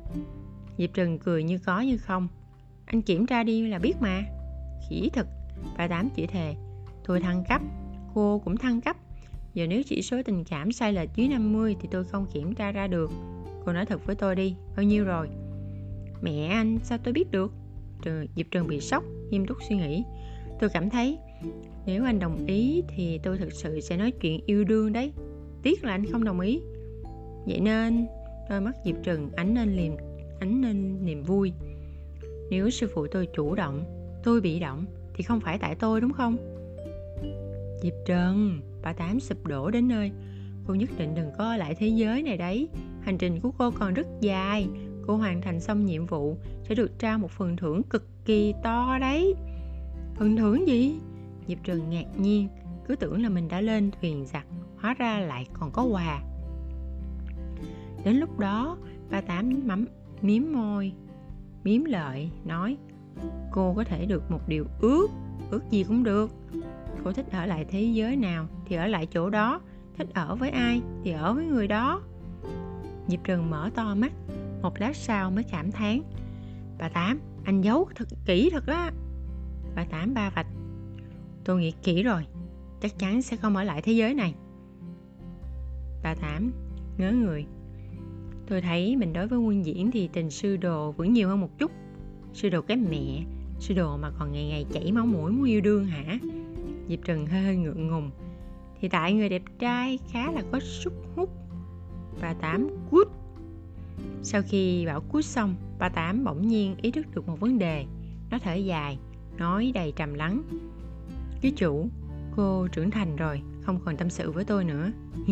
Diệp 0.77 0.89
trần 0.93 1.19
cười 1.19 1.43
như 1.43 1.57
có 1.57 1.81
như 1.81 1.97
không. 1.97 2.27
Anh 2.85 3.01
kiểm 3.01 3.25
tra 3.25 3.43
đi 3.43 3.67
là 3.67 3.79
biết 3.79 3.93
mà. 3.99 4.23
Khỉ 4.89 5.09
thật, 5.13 5.27
bà 5.77 5.87
tám 5.87 6.09
chỉ 6.15 6.27
thề. 6.27 6.55
Tôi 7.05 7.19
thăng 7.19 7.43
cấp, 7.49 7.61
cô 8.13 8.41
cũng 8.45 8.57
thăng 8.57 8.81
cấp. 8.81 8.97
Giờ 9.53 9.67
nếu 9.67 9.83
chỉ 9.83 10.01
số 10.01 10.17
tình 10.25 10.43
cảm 10.43 10.71
sai 10.71 10.93
lệch 10.93 11.09
dưới 11.15 11.27
50 11.27 11.75
thì 11.81 11.87
tôi 11.91 12.05
không 12.05 12.25
kiểm 12.33 12.55
tra 12.55 12.71
ra 12.71 12.87
được 12.87 13.11
cô 13.65 13.73
nói 13.73 13.85
thật 13.85 14.05
với 14.05 14.15
tôi 14.15 14.35
đi 14.35 14.55
bao 14.75 14.83
nhiêu 14.83 15.05
rồi? 15.05 15.27
Mẹ 16.21 16.47
anh 16.47 16.79
sao 16.83 16.97
tôi 17.03 17.13
biết 17.13 17.31
được? 17.31 17.51
Trừ, 18.01 18.25
diệp 18.35 18.45
trần 18.51 18.67
bị 18.67 18.79
sốc 18.79 19.03
nghiêm 19.29 19.45
túc 19.45 19.57
suy 19.69 19.75
nghĩ. 19.75 20.03
Tôi 20.59 20.69
cảm 20.69 20.89
thấy 20.89 21.17
nếu 21.85 22.05
anh 22.05 22.19
đồng 22.19 22.45
ý 22.45 22.83
thì 22.87 23.19
tôi 23.23 23.37
thực 23.37 23.53
sự 23.53 23.79
sẽ 23.79 23.97
nói 23.97 24.11
chuyện 24.11 24.41
yêu 24.45 24.63
đương 24.63 24.93
đấy. 24.93 25.13
Tiếc 25.63 25.83
là 25.83 25.91
anh 25.91 26.05
không 26.05 26.23
đồng 26.23 26.39
ý. 26.39 26.61
Vậy 27.45 27.59
nên 27.59 28.07
đôi 28.49 28.61
mắt 28.61 28.75
diệp 28.85 28.95
trần 29.03 29.29
ánh 29.35 29.55
lên 29.55 29.75
niềm 29.75 29.95
ánh 30.39 30.61
lên 30.61 31.05
niềm 31.05 31.23
vui. 31.23 31.53
Nếu 32.49 32.69
sư 32.69 32.87
phụ 32.95 33.07
tôi 33.07 33.27
chủ 33.35 33.55
động 33.55 33.83
tôi 34.23 34.41
bị 34.41 34.59
động 34.59 34.85
thì 35.13 35.23
không 35.23 35.39
phải 35.39 35.57
tại 35.57 35.75
tôi 35.75 36.01
đúng 36.01 36.13
không? 36.13 36.37
Diệp 37.81 37.93
trần 38.05 38.59
bà 38.81 38.93
tám 38.93 39.19
sụp 39.19 39.47
đổ 39.47 39.71
đến 39.71 39.87
nơi. 39.87 40.11
Cô 40.67 40.73
nhất 40.73 40.89
định 40.97 41.15
đừng 41.15 41.31
có 41.37 41.55
lại 41.55 41.75
thế 41.75 41.87
giới 41.87 42.23
này 42.23 42.37
đấy 42.37 42.69
hành 43.09 43.17
trình 43.17 43.39
của 43.39 43.51
cô 43.57 43.71
còn 43.71 43.93
rất 43.93 44.07
dài. 44.21 44.67
Cô 45.07 45.17
hoàn 45.17 45.41
thành 45.41 45.59
xong 45.59 45.85
nhiệm 45.85 46.05
vụ 46.05 46.37
sẽ 46.63 46.75
được 46.75 46.99
trao 46.99 47.19
một 47.19 47.31
phần 47.31 47.55
thưởng 47.57 47.83
cực 47.83 48.25
kỳ 48.25 48.53
to 48.63 48.97
đấy. 49.01 49.35
Phần 50.15 50.37
thưởng 50.37 50.67
gì? 50.67 50.99
Diệp 51.47 51.57
trần 51.63 51.89
ngạc 51.89 52.05
nhiên, 52.17 52.47
cứ 52.87 52.95
tưởng 52.95 53.23
là 53.23 53.29
mình 53.29 53.47
đã 53.47 53.61
lên 53.61 53.91
thuyền 54.01 54.25
giặc, 54.25 54.45
hóa 54.81 54.93
ra 54.93 55.19
lại 55.19 55.47
còn 55.53 55.71
có 55.71 55.83
quà. 55.83 56.21
Đến 58.05 58.15
lúc 58.15 58.39
đó, 58.39 58.77
ba 59.11 59.21
tám 59.21 59.61
mắm, 59.65 59.85
miếm 60.21 60.43
môi, 60.53 60.93
miếm 61.63 61.85
lợi 61.85 62.29
nói, 62.45 62.77
cô 63.51 63.73
có 63.73 63.83
thể 63.83 64.05
được 64.05 64.31
một 64.31 64.41
điều 64.47 64.65
ước 64.81 65.07
ước 65.51 65.63
gì 65.69 65.83
cũng 65.83 66.03
được. 66.03 66.31
Cô 67.03 67.11
thích 67.11 67.25
ở 67.31 67.45
lại 67.45 67.65
thế 67.69 67.81
giới 67.81 68.15
nào 68.15 68.47
thì 68.65 68.75
ở 68.75 68.87
lại 68.87 69.05
chỗ 69.05 69.29
đó, 69.29 69.61
thích 69.97 70.07
ở 70.13 70.35
với 70.35 70.49
ai 70.49 70.81
thì 71.03 71.11
ở 71.11 71.33
với 71.33 71.45
người 71.45 71.67
đó 71.67 72.01
diệp 73.09 73.23
Trừng 73.23 73.49
mở 73.49 73.69
to 73.75 73.95
mắt, 73.95 74.11
một 74.61 74.79
lát 74.79 74.95
sau 74.95 75.31
mới 75.31 75.43
cảm 75.43 75.71
thán, 75.71 76.01
bà 76.79 76.89
tám, 76.89 77.19
anh 77.43 77.61
giấu 77.61 77.89
thật 77.95 78.07
kỹ 78.25 78.49
thật 78.51 78.65
đó. 78.65 78.89
bà 79.75 79.85
tám 79.85 80.13
ba 80.13 80.29
vạch, 80.29 80.47
tôi 81.45 81.61
nghĩ 81.61 81.73
kỹ 81.83 82.03
rồi, 82.03 82.25
chắc 82.81 82.99
chắn 82.99 83.21
sẽ 83.21 83.37
không 83.37 83.55
ở 83.55 83.63
lại 83.63 83.81
thế 83.81 83.91
giới 83.91 84.13
này. 84.13 84.35
Bà 86.03 86.15
tám 86.15 86.51
ngớ 86.97 87.11
người, 87.11 87.45
Tôi 88.49 88.61
thấy 88.61 88.95
mình 88.95 89.13
đối 89.13 89.27
với 89.27 89.39
quân 89.39 89.65
diễn 89.65 89.91
thì 89.91 90.09
tình 90.13 90.29
sư 90.29 90.57
đồ 90.57 90.91
vẫn 90.91 91.13
nhiều 91.13 91.29
hơn 91.29 91.41
một 91.41 91.57
chút. 91.57 91.71
Sư 92.33 92.49
đồ 92.49 92.61
cái 92.61 92.77
mẹ, 92.77 93.23
Sư 93.59 93.73
đồ 93.73 93.97
mà 93.97 94.11
còn 94.19 94.31
ngày 94.31 94.47
ngày 94.47 94.65
chảy 94.71 94.91
máu 94.91 95.05
mũi 95.05 95.31
muốn 95.31 95.43
yêu 95.43 95.61
đương 95.61 95.85
hả? 95.85 96.17
Diệp 96.87 96.99
Trừng 97.05 97.27
hơi 97.27 97.41
hơi 97.41 97.55
ngượng 97.55 97.87
ngùng, 97.87 98.11
Thì 98.81 98.89
tại 98.89 99.13
người 99.13 99.29
đẹp 99.29 99.41
trai 99.59 99.99
khá 100.11 100.31
là 100.31 100.43
có 100.51 100.59
sức 100.59 100.93
hút. 101.15 101.38
Bà 102.21 102.33
Tám 102.33 102.67
cút 102.91 103.07
Sau 104.23 104.41
khi 104.41 104.85
bảo 104.85 105.01
cút 105.01 105.25
xong 105.25 105.55
Bà 105.79 105.89
Tám 105.89 106.23
bỗng 106.23 106.47
nhiên 106.47 106.75
ý 106.81 106.91
thức 106.91 107.05
được 107.15 107.27
một 107.27 107.39
vấn 107.39 107.59
đề. 107.59 107.85
Nó 108.31 108.37
thở 108.43 108.53
dài, 108.53 108.97
Nói 109.37 109.71
đầy 109.75 109.93
trầm 109.95 110.13
lắng. 110.13 110.43
Ký 111.41 111.51
chủ, 111.51 111.89
Cô 112.35 112.67
trưởng 112.67 112.91
thành 112.91 113.15
rồi, 113.15 113.41
Không 113.61 113.79
còn 113.85 113.97
tâm 113.97 114.09
sự 114.09 114.31
với 114.31 114.43
tôi 114.43 114.63
nữa. 114.63 114.91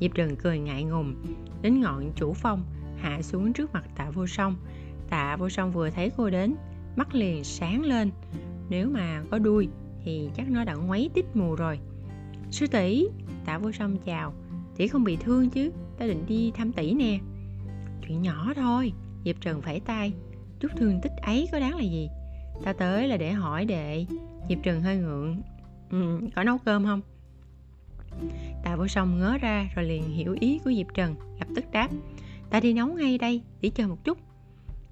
Diệp 0.00 0.14
Trần 0.14 0.36
cười 0.36 0.58
ngại 0.58 0.84
ngùng, 0.84 1.14
Đến 1.62 1.80
ngọn 1.80 2.12
chủ 2.16 2.32
phong, 2.32 2.62
Hạ 2.96 3.22
xuống 3.22 3.52
trước 3.52 3.72
mặt 3.72 3.84
tạ 3.96 4.10
vô 4.10 4.26
song. 4.26 4.56
Tạ 5.10 5.36
vô 5.36 5.48
song 5.48 5.72
vừa 5.72 5.90
thấy 5.90 6.10
cô 6.16 6.30
đến, 6.30 6.54
Mắt 6.96 7.14
liền 7.14 7.44
sáng 7.44 7.84
lên. 7.84 8.10
Nếu 8.68 8.88
mà 8.88 9.22
có 9.30 9.38
đuôi, 9.38 9.68
Thì 10.04 10.30
chắc 10.36 10.50
nó 10.50 10.64
đã 10.64 10.74
ngoáy 10.74 11.10
tít 11.14 11.24
mù 11.36 11.54
rồi. 11.54 11.78
Sư 12.50 12.66
tỷ, 12.66 13.08
Tạ 13.44 13.58
vô 13.58 13.72
song 13.72 13.96
chào. 14.04 14.34
Tỷ 14.80 14.88
không 14.88 15.04
bị 15.04 15.16
thương 15.16 15.50
chứ 15.50 15.72
Ta 15.98 16.06
định 16.06 16.26
đi 16.26 16.52
thăm 16.54 16.72
tỷ 16.72 16.94
nè. 16.94 17.18
Chuyện 18.06 18.22
nhỏ 18.22 18.52
thôi 18.56 18.92
Diệp 19.24 19.40
Trần 19.40 19.62
phải 19.62 19.80
tay. 19.80 20.12
Chút 20.60 20.68
thương 20.76 21.00
tích 21.02 21.12
ấy 21.22 21.48
có 21.52 21.58
đáng 21.58 21.76
là 21.76 21.82
gì? 21.82 22.08
Ta 22.64 22.72
tới 22.72 23.08
là 23.08 23.16
để 23.16 23.32
hỏi 23.32 23.64
đệ. 23.64 24.06
Diệp 24.48 24.58
Trần 24.62 24.82
hơi 24.82 24.96
ngượng. 24.96 25.42
Ừ, 25.90 26.20
Có 26.36 26.44
nấu 26.44 26.58
cơm 26.58 26.84
không? 26.84 27.00
Tạ 28.64 28.76
vô 28.76 28.88
song 28.88 29.18
ngớ 29.18 29.38
ra 29.38 29.68
rồi 29.74 29.84
liền 29.84 30.02
hiểu 30.02 30.36
ý 30.40 30.60
của 30.64 30.72
Diệp 30.72 30.94
Trần 30.94 31.14
Lập 31.38 31.48
tức 31.56 31.64
đáp. 31.72 31.88
Ta 32.50 32.60
đi 32.60 32.72
nấu 32.72 32.86
ngay 32.86 33.18
đây, 33.18 33.42
để 33.60 33.70
chờ 33.74 33.86
một 33.86 34.04
chút. 34.04 34.18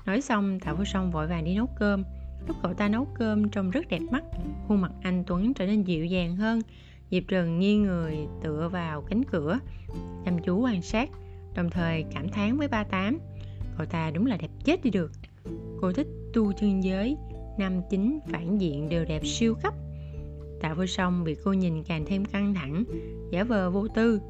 Nói 0.06 0.20
xong 0.20 0.60
Tạ 0.60 0.72
vô 0.72 0.84
song 0.84 1.10
vội 1.10 1.26
vàng 1.26 1.44
đi 1.44 1.54
nấu 1.54 1.66
cơm. 1.78 2.04
Lúc 2.46 2.56
cậu 2.62 2.74
ta 2.74 2.88
nấu 2.88 3.04
cơm 3.04 3.48
trông 3.48 3.70
rất 3.70 3.88
đẹp 3.88 4.02
mắt. 4.10 4.24
Khuôn 4.66 4.80
mặt 4.80 4.92
anh 5.02 5.24
Tuấn 5.26 5.54
trở 5.54 5.66
nên 5.66 5.82
dịu 5.82 6.04
dàng 6.04 6.36
hơn. 6.36 6.60
Diệp 7.10 7.22
Trừng 7.28 7.58
nghiêng 7.58 7.82
người 7.82 8.16
tựa 8.42 8.68
vào 8.72 9.02
cánh 9.02 9.24
cửa, 9.24 9.58
Chăm 10.24 10.38
chú 10.38 10.60
quan 10.60 10.82
sát, 10.82 11.10
Đồng 11.54 11.70
thời 11.70 12.04
cảm 12.14 12.28
thán 12.28 12.56
với 12.56 12.68
ba 12.68 12.84
tám, 12.84 13.18
Cậu 13.76 13.86
ta 13.86 14.10
đúng 14.10 14.26
là 14.26 14.36
đẹp 14.36 14.50
chết 14.64 14.82
đi 14.82 14.90
được. 14.90 15.12
Cô 15.80 15.92
thích 15.92 16.06
tu 16.32 16.52
chân 16.52 16.84
giới, 16.84 17.16
Nam 17.58 17.80
chính 17.90 18.18
phản 18.28 18.58
diện 18.58 18.88
đều 18.88 19.04
đẹp 19.04 19.26
siêu 19.26 19.54
cấp. 19.62 19.74
Tạ 20.60 20.74
vô 20.74 20.86
song 20.86 21.24
bị 21.24 21.36
cô 21.44 21.52
nhìn 21.52 21.82
càng 21.82 22.04
thêm 22.06 22.24
căng 22.24 22.54
thẳng, 22.54 22.84
Giả 23.30 23.44
vờ 23.44 23.70
vô 23.70 23.88
tư, 23.88 24.20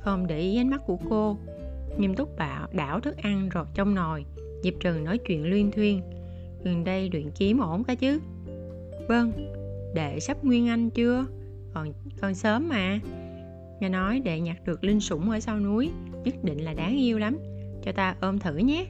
Không 0.00 0.26
để 0.26 0.38
ý 0.38 0.56
ánh 0.56 0.70
mắt 0.70 0.80
của 0.86 0.98
cô. 1.10 1.36
Nghiêm 1.98 2.14
túc 2.14 2.38
bảo, 2.38 2.68
đảo 2.72 3.00
thức 3.00 3.16
ăn 3.16 3.48
rồi 3.48 3.64
trong 3.74 3.94
nồi. 3.94 4.24
Diệp 4.62 4.74
Trừng 4.80 5.04
nói 5.04 5.18
chuyện 5.18 5.50
luyên 5.50 5.70
thuyên, 5.70 6.02
Gần 6.64 6.84
đây 6.84 7.10
luyện 7.12 7.30
kiếm 7.30 7.58
ổn 7.58 7.84
cả 7.84 7.94
chứ? 7.94 8.20
Vâng 9.08 9.32
Đệ 9.94 10.20
sắp 10.20 10.44
nguyên 10.44 10.68
anh 10.68 10.90
chưa? 10.90 11.26
Còn 11.74 11.92
còn 12.20 12.34
sớm 12.34 12.68
mà. 12.68 12.98
Nghe 13.80 13.88
nói 13.88 14.20
đệ 14.20 14.40
nhặt 14.40 14.56
được 14.64 14.84
linh 14.84 15.00
sủng 15.00 15.30
ở 15.30 15.40
sau 15.40 15.60
núi, 15.60 15.90
Nhất 16.24 16.44
định 16.44 16.64
là 16.64 16.74
đáng 16.74 16.96
yêu 16.96 17.18
lắm. 17.18 17.38
Cho 17.84 17.92
ta 17.92 18.14
ôm 18.20 18.38
thử 18.38 18.56
nhé. 18.56 18.86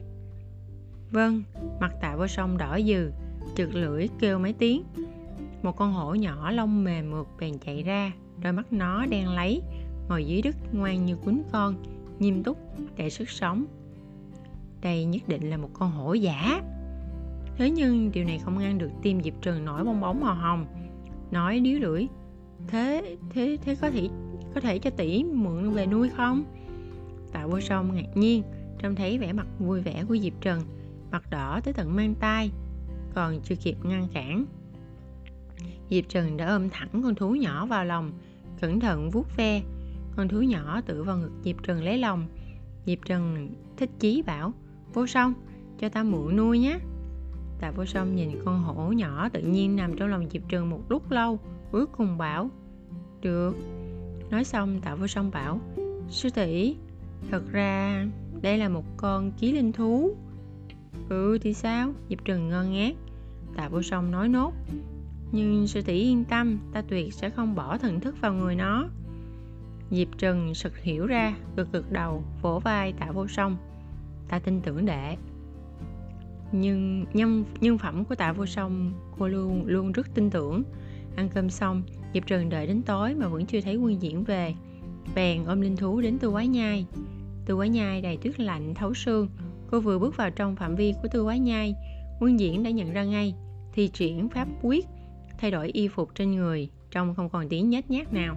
Vâng 1.10 1.42
Mặt 1.80 1.92
tạ 2.00 2.16
vô 2.16 2.26
sông 2.26 2.58
đỏ 2.58 2.78
dừ, 2.86 3.10
Trượt 3.56 3.74
lưỡi 3.74 4.08
kêu 4.20 4.38
mấy 4.38 4.52
tiếng. 4.52 4.82
Một 5.62 5.76
con 5.76 5.92
hổ 5.92 6.14
nhỏ 6.14 6.50
lông 6.50 6.84
mềm 6.84 7.10
mượt 7.10 7.26
bèn 7.40 7.58
chạy 7.58 7.82
ra, 7.82 8.12
đôi 8.42 8.52
mắt 8.52 8.72
nó 8.72 9.06
đen 9.06 9.28
lấy, 9.28 9.62
ngồi 10.08 10.24
dưới 10.24 10.42
đất 10.42 10.56
ngoan 10.72 11.06
như 11.06 11.16
cuốn 11.16 11.42
con, 11.52 11.74
nghiêm 12.18 12.42
túc, 12.42 12.58
đầy 12.96 13.10
sức 13.10 13.30
sống. 13.30 13.64
Đây 14.80 15.04
nhất 15.04 15.22
định 15.28 15.50
là 15.50 15.56
một 15.56 15.70
con 15.72 15.90
hổ 15.90 16.14
giả. 16.14 16.62
Thế 17.56 17.70
nhưng 17.70 18.12
điều 18.12 18.24
này 18.24 18.38
không 18.38 18.58
ngăn 18.58 18.78
được 18.78 18.90
tim 19.02 19.22
diệp 19.22 19.34
trần 19.42 19.64
nổi 19.64 19.84
bong 19.84 20.00
bóng 20.00 20.20
màu 20.20 20.34
hồng. 20.34 20.66
Nói 21.30 21.60
điếu 21.60 21.78
lưỡi 21.78 22.06
thế 22.66 23.16
thế 23.30 23.58
thế 23.64 23.74
có 23.74 23.90
thể 23.90 24.08
có 24.54 24.60
thể 24.60 24.78
cho 24.78 24.90
tỷ 24.90 25.24
mượn 25.24 25.70
về 25.70 25.86
nuôi 25.86 26.08
không 26.08 26.44
tạ 27.32 27.46
vô 27.46 27.60
song 27.60 27.94
ngạc 27.94 28.16
nhiên 28.16 28.42
trông 28.78 28.94
thấy 28.94 29.18
vẻ 29.18 29.32
mặt 29.32 29.46
vui 29.58 29.80
vẻ 29.80 30.04
của 30.08 30.16
diệp 30.18 30.32
trần 30.40 30.60
mặt 31.10 31.30
đỏ 31.30 31.60
tới 31.64 31.74
tận 31.74 31.96
mang 31.96 32.14
tay 32.14 32.50
còn 33.14 33.40
chưa 33.40 33.54
kịp 33.56 33.76
ngăn 33.82 34.08
cản 34.14 34.44
Diệp 35.90 36.04
Trần 36.08 36.36
đã 36.36 36.46
ôm 36.46 36.70
thẳng 36.70 36.88
con 36.92 37.14
thú 37.14 37.34
nhỏ 37.34 37.66
vào 37.66 37.84
lòng, 37.84 38.12
cẩn 38.60 38.80
thận 38.80 39.10
vuốt 39.10 39.36
ve. 39.36 39.62
Con 40.16 40.28
thú 40.28 40.42
nhỏ 40.42 40.80
tự 40.86 41.02
vào 41.02 41.18
ngực 41.18 41.30
Diệp 41.44 41.62
Trần 41.62 41.84
lấy 41.84 41.98
lòng. 41.98 42.26
Diệp 42.86 42.98
Trần 43.04 43.50
thích 43.76 43.90
chí 43.98 44.22
bảo, 44.22 44.52
vô 44.94 45.06
song, 45.06 45.34
cho 45.78 45.88
ta 45.88 46.02
mượn 46.02 46.36
nuôi 46.36 46.58
nhé. 46.58 46.78
Tạ 47.60 47.70
vô 47.70 47.84
song 47.84 48.16
nhìn 48.16 48.30
con 48.44 48.62
hổ 48.62 48.92
nhỏ 48.92 49.28
tự 49.28 49.40
nhiên 49.40 49.76
nằm 49.76 49.96
trong 49.96 50.08
lòng 50.08 50.26
Diệp 50.30 50.42
Trần 50.48 50.70
một 50.70 50.80
lúc 50.88 51.10
lâu, 51.10 51.38
cuối 51.72 51.86
cùng 51.86 52.18
bảo, 52.18 52.50
được. 53.20 53.56
Nói 54.30 54.44
xong 54.44 54.80
Tạ 54.80 54.94
vô 54.94 55.06
song 55.06 55.30
bảo, 55.30 55.60
sư 56.08 56.28
tỷ, 56.34 56.76
thật 57.30 57.42
ra 57.52 58.06
đây 58.42 58.58
là 58.58 58.68
một 58.68 58.84
con 58.96 59.32
ký 59.32 59.52
linh 59.52 59.72
thú. 59.72 60.16
Ừ 61.08 61.38
thì 61.40 61.54
sao? 61.54 61.92
Diệp 62.08 62.24
Trần 62.24 62.48
ngơ 62.48 62.64
ngác. 62.64 62.94
Tạ 63.56 63.68
vô 63.68 63.82
song 63.82 64.10
nói 64.10 64.28
nốt, 64.28 64.52
nhưng 65.32 65.66
sư 65.66 65.82
tỷ 65.82 65.94
yên 65.94 66.24
tâm 66.24 66.58
ta 66.72 66.82
tuyệt 66.82 67.14
sẽ 67.14 67.30
không 67.30 67.54
bỏ 67.54 67.78
thần 67.78 68.00
thức 68.00 68.14
vào 68.20 68.32
người 68.32 68.54
nó 68.54 68.88
diệp 69.90 70.08
trần 70.18 70.54
sực 70.54 70.78
hiểu 70.78 71.06
ra 71.06 71.36
gật 71.56 71.72
gật 71.72 71.92
đầu 71.92 72.24
vỗ 72.42 72.58
vai 72.58 72.92
tạ 72.92 73.10
vô 73.12 73.26
song 73.26 73.56
ta 74.28 74.38
tin 74.38 74.60
tưởng 74.60 74.86
đệ 74.86 75.16
nhưng 76.52 77.04
nhân 77.12 77.44
nhân 77.60 77.78
phẩm 77.78 78.04
của 78.04 78.14
tạ 78.14 78.32
vô 78.32 78.46
song 78.46 78.92
cô 79.18 79.28
luôn 79.28 79.66
luôn 79.66 79.92
rất 79.92 80.14
tin 80.14 80.30
tưởng 80.30 80.62
ăn 81.18 81.28
cơm 81.34 81.50
xong, 81.50 81.82
diệp 82.14 82.26
trần 82.26 82.48
đợi 82.48 82.66
đến 82.66 82.82
tối 82.82 83.14
mà 83.14 83.28
vẫn 83.28 83.46
chưa 83.46 83.60
thấy 83.60 83.76
quân 83.76 84.02
diễn 84.02 84.24
về. 84.24 84.54
Bèn 85.14 85.44
ôm 85.44 85.60
linh 85.60 85.76
thú 85.76 86.00
đến 86.00 86.18
tư 86.18 86.30
quái 86.30 86.46
nhai. 86.46 86.86
Tư 87.46 87.56
quái 87.56 87.68
nhai 87.68 88.02
đầy 88.02 88.16
tuyết 88.16 88.40
lạnh, 88.40 88.74
thấu 88.74 88.94
xương. 88.94 89.28
Cô 89.70 89.80
vừa 89.80 89.98
bước 89.98 90.16
vào 90.16 90.30
trong 90.30 90.56
phạm 90.56 90.76
vi 90.76 90.94
của 91.02 91.08
tư 91.12 91.24
quái 91.24 91.38
nhai 91.38 91.74
quân 92.20 92.40
diễn 92.40 92.62
đã 92.62 92.70
nhận 92.70 92.92
ra 92.92 93.04
ngay 93.04 93.34
thì 93.72 93.88
triển 93.88 94.28
pháp 94.28 94.48
quyết, 94.62 94.86
thay 95.38 95.50
đổi 95.50 95.68
y 95.68 95.88
phục 95.88 96.14
trên 96.14 96.30
người, 96.30 96.68
trông 96.90 97.14
không 97.14 97.28
còn 97.28 97.48
tiếng 97.48 97.70
nhếch 97.70 97.90
nhác 97.90 98.12
nào. 98.12 98.36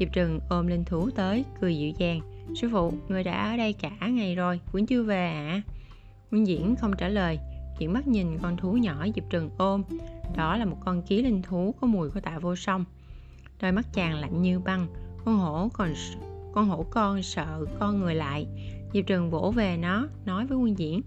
Diệp 0.00 0.12
trừng 0.12 0.40
ôm 0.48 0.66
linh 0.66 0.84
thú 0.84 1.10
tới, 1.10 1.44
cười 1.60 1.76
dịu 1.78 1.92
dàng. 1.98 2.20
Sư 2.60 2.68
phụ 2.72 2.92
người 3.08 3.24
đã 3.24 3.50
ở 3.50 3.56
đây 3.56 3.72
cả 3.72 4.08
ngày 4.08 4.34
rồi, 4.34 4.60
vẫn 4.72 4.86
chưa 4.86 5.02
về 5.02 5.26
ạ 5.26 5.48
à? 5.48 5.62
nguyên 6.30 6.46
diễn 6.46 6.76
không 6.76 6.92
trả 6.98 7.08
lời 7.08 7.38
chuyển 7.78 7.92
mắt 7.92 8.06
nhìn 8.06 8.38
con 8.42 8.56
thú 8.56 8.72
nhỏ 8.72 9.06
diệp 9.14 9.24
trừng 9.30 9.50
ôm, 9.58 9.82
đó 10.36 10.56
là 10.56 10.64
một 10.64 10.76
con 10.84 11.02
ký 11.02 11.22
linh 11.22 11.42
thú 11.42 11.74
có 11.80 11.86
mùi 11.86 12.10
của 12.10 12.20
tạ 12.20 12.38
vô 12.38 12.56
song. 12.56 12.84
Đôi 13.62 13.72
mắt 13.72 13.86
chàng 13.92 14.14
lạnh 14.14 14.42
như 14.42 14.58
băng, 14.58 14.86
con 15.24 15.36
hổ 15.36 15.68
còn 15.72 15.94
con 16.54 16.68
hổ 16.68 16.84
con 16.90 17.22
sợ 17.22 17.64
con 17.78 18.00
người 18.00 18.14
lại. 18.14 18.46
Diệp 18.92 19.06
trừng 19.06 19.30
vỗ 19.30 19.52
về 19.56 19.76
nó, 19.76 20.08
nói 20.24 20.46
với 20.46 20.58
nguyên 20.58 20.78
diễn, 20.78 21.02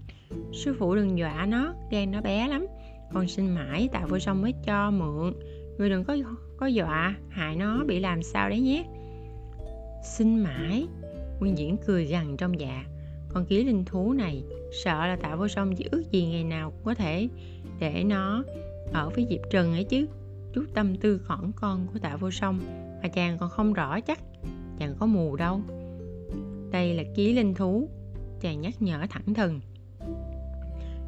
sư 0.52 0.76
phụ 0.78 0.94
đừng 0.94 1.18
dọa 1.18 1.46
nó 1.46 1.74
gan 1.90 2.10
nó 2.10 2.20
bé 2.20 2.48
lắm. 2.48 2.66
Con 3.12 3.28
xin 3.28 3.54
mãi 3.54 3.88
tạ 3.92 4.06
vô 4.08 4.18
song 4.18 4.42
mới 4.42 4.54
cho 4.64 4.90
mượn. 4.90 5.32
Người 5.78 5.90
đừng 5.90 6.04
có 6.04 6.16
có 6.56 6.66
dọa, 6.66 7.14
hại 7.28 7.56
nó 7.56 7.84
bị 7.84 8.00
làm 8.00 8.22
sao 8.22 8.48
đấy 8.48 8.60
nhé. 8.60 8.84
Xin 10.04 10.42
mãi. 10.42 10.86
Nguyên 11.40 11.58
diễn 11.58 11.76
cười 11.86 12.04
gằn 12.04 12.36
trong 12.36 12.60
dạ. 12.60 12.84
Con 13.28 13.44
ký 13.44 13.64
linh 13.64 13.84
thú 13.84 14.12
này 14.12 14.44
sợ 14.72 15.06
là 15.06 15.16
tạ 15.16 15.36
vô 15.36 15.48
song 15.48 15.76
chỉ 15.76 15.88
ước 15.90 16.02
gì 16.12 16.26
ngày 16.26 16.44
nào 16.44 16.70
cũng 16.70 16.84
có 16.84 16.94
thể 16.94 17.28
để 17.78 18.04
nó 18.04 18.44
ở 18.92 19.10
với 19.10 19.26
diệp 19.30 19.40
trần 19.50 19.72
ấy 19.72 19.84
chứ. 19.84 20.06
Chút 20.52 20.64
tâm 20.74 20.96
tư 20.96 21.20
khỏn 21.24 21.52
con 21.56 21.86
của 21.92 21.98
tạ 21.98 22.16
vô 22.16 22.30
song 22.30 22.58
mà 23.02 23.08
chàng 23.08 23.38
còn 23.38 23.50
không 23.50 23.72
rõ 23.72 24.00
chắc, 24.00 24.20
chàng 24.78 24.94
có 24.98 25.06
mù 25.06 25.36
đâu. 25.36 25.60
Đây 26.70 26.94
là 26.94 27.02
ký 27.14 27.32
linh 27.32 27.54
thú, 27.54 27.88
chàng 28.40 28.60
nhắc 28.60 28.82
nhở 28.82 29.06
thẳng 29.10 29.34
thừng. 29.34 29.60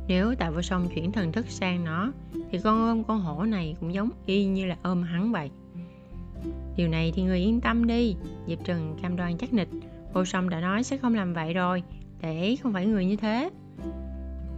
Nếu 0.09 0.35
tạ 0.35 0.51
vô 0.51 0.63
song 0.63 0.89
chuyển 0.95 1.13
thần 1.13 1.33
thức 1.33 1.47
sang 1.49 1.85
nó, 1.85 2.13
thì 2.51 2.59
con 2.65 2.89
ôm 2.89 3.05
con 3.05 3.21
hổ 3.21 3.43
này 3.43 3.77
cũng 3.81 3.95
giống 3.95 4.11
y 4.27 4.45
như 4.45 4.67
là 4.67 4.77
ôm 4.83 5.03
hắn 5.03 5.33
vậy. 5.33 5.51
Điều 6.77 6.89
này 6.89 7.13
thì 7.15 7.23
người 7.23 7.39
yên 7.39 7.61
tâm 7.61 7.87
đi, 7.87 8.17
diệp 8.47 8.59
trần 8.65 8.97
cam 9.03 9.17
đoan 9.17 9.39
chắc 9.39 9.53
nịch. 9.53 9.69
Vô 10.13 10.25
song 10.25 10.49
đã 10.49 10.61
nói 10.61 10.83
sẽ 10.83 10.97
không 10.97 11.15
làm 11.15 11.35
vậy 11.35 11.55
rồi 11.55 11.83
để 12.21 12.57
không 12.63 12.73
phải 12.73 12.87
người 12.87 13.07
như 13.07 13.17
thế. 13.17 13.51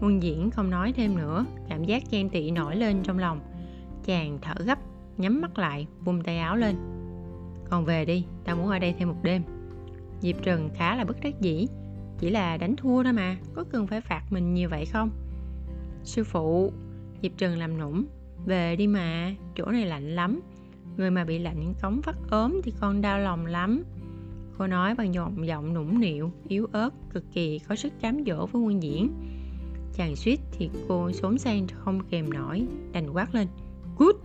Quân 0.01 0.23
diễn 0.23 0.51
không 0.51 0.71
nói 0.71 0.93
thêm 0.93 1.17
nữa 1.17 1.45
cảm 1.69 1.85
giác 1.85 2.03
ghen 2.11 2.31
tị 2.31 2.51
nổi 2.51 2.77
lên 2.77 3.03
trong 3.03 3.19
lòng. 3.19 3.41
Chàng 4.05 4.39
thở 4.43 4.55
gấp 4.65 4.79
nhắm 5.17 5.41
mắt 5.41 5.59
lại 5.59 5.87
vung 6.05 6.23
tay 6.23 6.39
áo 6.39 6.57
lên. 6.57 6.77
Còn 7.71 7.85
về 7.85 8.05
đi 8.05 8.25
ta 8.45 8.55
muốn 8.55 8.69
ở 8.69 8.79
đây 8.79 8.95
thêm 8.99 9.09
một 9.09 9.19
đêm. 9.23 9.43
Diệp 10.21 10.43
trần 10.43 10.71
khá 10.75 10.97
là 10.97 11.05
bất 11.05 11.21
đắc 11.21 11.41
dĩ 11.41 11.67
chỉ 12.19 12.31
là 12.31 12.57
đánh 12.57 12.77
thua 12.77 13.03
thôi 13.03 13.13
mà 13.13 13.37
có 13.55 13.65
cần 13.65 13.87
phải 13.87 14.01
phạt 14.01 14.23
mình 14.31 14.55
như 14.55 14.69
vậy 14.69 14.87
không? 14.87 15.11
Sư 16.05 16.25
phụ, 16.25 16.73
Diệp 17.23 17.33
Trần 17.37 17.59
làm 17.59 17.79
nũng 17.79 18.05
Về 18.45 18.77
đi 18.77 18.87
mà, 18.87 19.35
chỗ 19.57 19.65
này 19.65 19.87
lạnh 19.87 20.15
lắm. 20.15 20.41
Người 20.97 21.11
mà 21.11 21.25
bị 21.25 21.39
lạnh 21.39 21.75
cống 21.83 22.03
phát 22.03 22.17
ốm 22.31 22.61
thì 22.65 22.73
con 22.81 23.01
đau 23.01 23.19
lòng 23.19 23.47
lắm. 23.47 23.83
Cô 24.59 24.67
nói 24.67 24.95
bằng 24.95 25.15
giọng 25.15 25.47
giọng 25.47 25.75
nũng 25.75 26.01
nịu, 26.01 26.33
yếu 26.49 26.67
ớt, 26.73 26.91
cực 27.13 27.25
kỳ 27.33 27.59
có 27.59 27.77
sức 27.77 27.93
cám 28.01 28.25
dỗ 28.27 28.47
với 28.47 28.63
quân 28.63 28.83
diễn. 28.83 29.13
Chàng 29.95 30.17
suýt 30.17 30.41
thì 30.53 30.71
cô 30.89 31.13
xốn 31.13 31.39
sang 31.39 31.67
không 31.75 32.01
kèm 32.11 32.33
nổi, 32.33 32.67
đành 32.93 33.11
quát 33.11 33.35
lên. 33.35 33.49
Cút! 33.97 34.17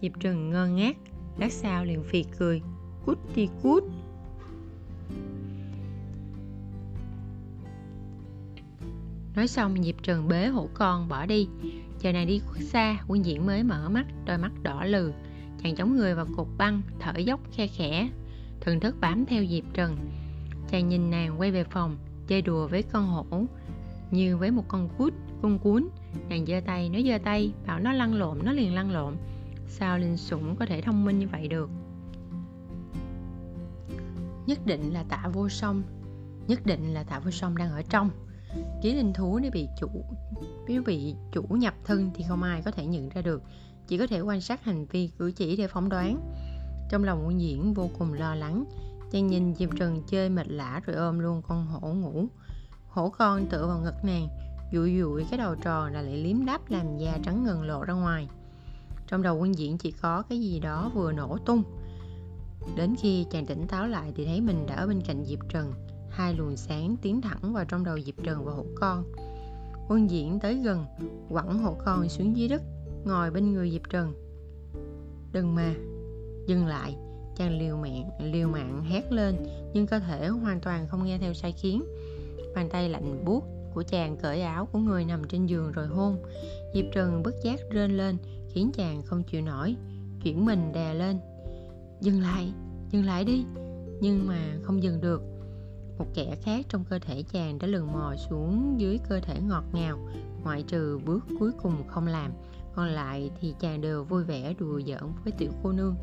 Diệp 0.00 0.12
Trừng 0.20 0.50
ngơ 0.50 0.66
ngác, 0.66 0.96
lát 1.38 1.52
sau 1.52 1.84
liền 1.84 2.02
phì 2.02 2.24
cười. 2.38 2.62
Cút 3.06 3.18
đi 3.34 3.48
cút! 3.62 3.84
Nói 9.34 9.48
xong 9.48 9.82
Diệp 9.82 10.02
Trừng 10.02 10.28
bế 10.28 10.46
hổ 10.46 10.68
con 10.74 11.08
bỏ 11.08 11.26
đi 11.26 11.48
Chờ 11.98 12.12
này 12.12 12.26
đi 12.26 12.38
khuất 12.38 12.62
xa 12.62 12.98
Quân 13.08 13.24
diễn 13.24 13.46
mới 13.46 13.62
mở 13.62 13.88
mắt 13.88 14.06
Đôi 14.26 14.38
mắt 14.38 14.52
đỏ 14.62 14.84
lừ 14.84 15.12
Chàng 15.62 15.76
chống 15.76 15.96
người 15.96 16.14
vào 16.14 16.26
cột 16.36 16.46
băng 16.58 16.82
Thở 17.00 17.12
dốc 17.18 17.40
khe 17.52 17.66
khẽ 17.66 18.08
Thần 18.60 18.80
thức 18.80 18.96
bám 19.00 19.26
theo 19.26 19.44
Diệp 19.46 19.64
Trần. 19.74 19.96
Chàng 20.70 20.88
nhìn 20.88 21.10
nàng 21.10 21.40
quay 21.40 21.50
về 21.50 21.64
phòng, 21.64 21.96
Chơi 22.26 22.42
đùa 22.42 22.68
với 22.68 22.82
con 22.82 23.06
hổ, 23.06 23.44
Như 24.10 24.36
với 24.36 24.50
một 24.50 24.64
con 24.68 24.88
cút, 24.98 25.14
Con 25.42 25.58
cuốn. 25.58 25.88
Nàng 26.28 26.46
giơ 26.46 26.60
tay, 26.66 26.88
Nó 26.88 26.98
giơ 27.10 27.18
tay, 27.24 27.52
Bảo 27.66 27.80
nó 27.80 27.92
lăn 27.92 28.14
lộn, 28.14 28.38
Nó 28.44 28.52
liền 28.52 28.74
lăn 28.74 28.90
lộn. 28.90 29.16
Sao 29.68 29.98
Linh 29.98 30.16
Sủng 30.16 30.56
có 30.56 30.66
thể 30.66 30.80
thông 30.80 31.04
minh 31.04 31.18
như 31.18 31.28
vậy 31.32 31.48
được? 31.48 31.70
Nhất 34.46 34.58
định 34.66 34.92
là 34.92 35.04
tạ 35.08 35.28
vô 35.32 35.48
song, 35.48 35.82
Nhất 36.46 36.66
định 36.66 36.94
là 36.94 37.02
tạ 37.02 37.18
vô 37.18 37.30
song 37.30 37.56
đang 37.56 37.70
ở 37.70 37.82
trong. 37.82 38.10
Ký 38.82 38.94
linh 38.94 39.12
thú 39.12 39.38
nếu 39.38 39.50
bị 39.50 39.68
chủ, 39.80 39.88
nếu 40.68 40.82
bị 40.82 41.14
chủ 41.32 41.42
nhập 41.42 41.74
thân 41.84 42.10
thì 42.14 42.24
không 42.28 42.42
ai 42.42 42.62
có 42.62 42.70
thể 42.70 42.86
nhận 42.86 43.08
ra 43.08 43.22
được. 43.22 43.42
Chỉ 43.86 43.98
có 43.98 44.06
thể 44.06 44.20
quan 44.20 44.40
sát 44.40 44.64
hành 44.64 44.86
vi 44.86 45.10
cử 45.18 45.32
chỉ 45.36 45.56
để 45.56 45.66
phỏng 45.66 45.88
đoán 45.88 46.20
trong 46.90 47.04
lòng 47.04 47.26
quân 47.26 47.40
diễn 47.40 47.74
vô 47.74 47.90
cùng 47.98 48.12
lo 48.12 48.34
lắng 48.34 48.64
chàng 49.10 49.26
nhìn 49.26 49.54
diệp 49.54 49.68
trần 49.76 50.02
chơi 50.06 50.28
mệt 50.28 50.48
lả 50.48 50.80
rồi 50.86 50.96
ôm 50.96 51.18
luôn 51.18 51.42
con 51.48 51.66
hổ 51.66 51.88
ngủ 51.88 52.26
hổ 52.88 53.10
con 53.10 53.46
tựa 53.46 53.66
vào 53.66 53.80
ngực 53.80 54.04
nàng 54.04 54.28
dụi 54.72 54.98
dụi 55.00 55.24
cái 55.30 55.38
đầu 55.38 55.54
tròn 55.54 55.92
là 55.92 56.02
lại 56.02 56.16
liếm 56.16 56.44
đáp 56.44 56.60
làm 56.68 56.98
da 56.98 57.18
trắng 57.22 57.44
ngần 57.44 57.62
lộ 57.62 57.84
ra 57.84 57.94
ngoài 57.94 58.28
trong 59.06 59.22
đầu 59.22 59.38
quân 59.38 59.58
diễn 59.58 59.78
chỉ 59.78 59.90
có 59.90 60.22
cái 60.22 60.40
gì 60.40 60.60
đó 60.60 60.90
vừa 60.94 61.12
nổ 61.12 61.38
tung 61.38 61.62
đến 62.76 62.94
khi 62.98 63.26
chàng 63.30 63.46
tỉnh 63.46 63.66
táo 63.66 63.86
lại 63.86 64.12
thì 64.16 64.24
thấy 64.24 64.40
mình 64.40 64.66
đã 64.66 64.74
ở 64.74 64.86
bên 64.86 65.02
cạnh 65.06 65.24
diệp 65.24 65.38
trần 65.48 65.72
hai 66.10 66.34
luồng 66.34 66.56
sáng 66.56 66.96
tiến 67.02 67.20
thẳng 67.20 67.52
vào 67.52 67.64
trong 67.64 67.84
đầu 67.84 68.00
Diệp 68.00 68.14
Trần 68.22 68.44
và 68.44 68.52
hổ 68.52 68.64
con. 68.74 69.04
Quân 69.88 70.10
diễn 70.10 70.40
tới 70.40 70.54
gần, 70.54 70.84
quẳng 71.28 71.58
hổ 71.58 71.76
con 71.84 72.08
xuống 72.08 72.36
dưới 72.36 72.48
đất, 72.48 72.62
ngồi 73.04 73.30
bên 73.30 73.52
người 73.52 73.70
Diệp 73.70 73.90
Trần. 73.90 74.14
Đừng 75.32 75.54
mà, 75.54 75.74
dừng 76.50 76.66
lại, 76.66 76.96
chàng 77.36 77.58
liều 77.58 77.76
mạng, 77.76 78.10
liều 78.32 78.48
mạng 78.48 78.84
hét 78.84 79.12
lên, 79.12 79.36
nhưng 79.72 79.86
cơ 79.86 79.98
thể 79.98 80.28
hoàn 80.28 80.60
toàn 80.60 80.86
không 80.88 81.04
nghe 81.04 81.18
theo 81.18 81.34
sai 81.34 81.52
khiến. 81.52 81.84
Bàn 82.54 82.68
tay 82.68 82.88
lạnh 82.88 83.24
buốt 83.24 83.44
của 83.74 83.82
chàng 83.82 84.16
cởi 84.16 84.42
áo 84.42 84.68
của 84.72 84.78
người 84.78 85.04
nằm 85.04 85.22
trên 85.28 85.46
giường 85.46 85.72
rồi 85.72 85.86
hôn. 85.86 86.22
Diệp 86.74 86.84
Trần 86.92 87.22
bất 87.22 87.34
giác 87.42 87.60
rên 87.70 87.96
lên, 87.96 88.16
khiến 88.48 88.70
chàng 88.74 89.02
không 89.02 89.22
chịu 89.22 89.42
nổi, 89.42 89.76
chuyển 90.22 90.44
mình 90.44 90.72
đè 90.72 90.94
lên. 90.94 91.18
Dừng 92.00 92.20
lại, 92.20 92.52
dừng 92.90 93.04
lại 93.04 93.24
đi, 93.24 93.44
nhưng 94.00 94.26
mà 94.26 94.38
không 94.62 94.82
dừng 94.82 95.00
được 95.00 95.22
một 95.98 96.06
kẻ 96.14 96.36
khác 96.42 96.66
trong 96.68 96.84
cơ 96.90 96.98
thể 96.98 97.22
chàng 97.32 97.58
đã 97.58 97.66
lừng 97.66 97.92
mò 97.92 98.14
xuống 98.30 98.74
dưới 98.80 98.98
cơ 99.08 99.20
thể 99.20 99.40
ngọt 99.40 99.64
ngào 99.72 99.98
ngoại 100.44 100.62
trừ 100.62 101.00
bước 101.06 101.24
cuối 101.38 101.50
cùng 101.62 101.88
không 101.88 102.06
làm 102.06 102.32
còn 102.74 102.88
lại 102.88 103.30
thì 103.40 103.54
chàng 103.60 103.80
đều 103.80 104.04
vui 104.04 104.24
vẻ 104.24 104.54
đùa 104.58 104.80
giỡn 104.86 105.02
với 105.24 105.32
tiểu 105.38 105.50
cô 105.62 105.72
nương 105.72 105.94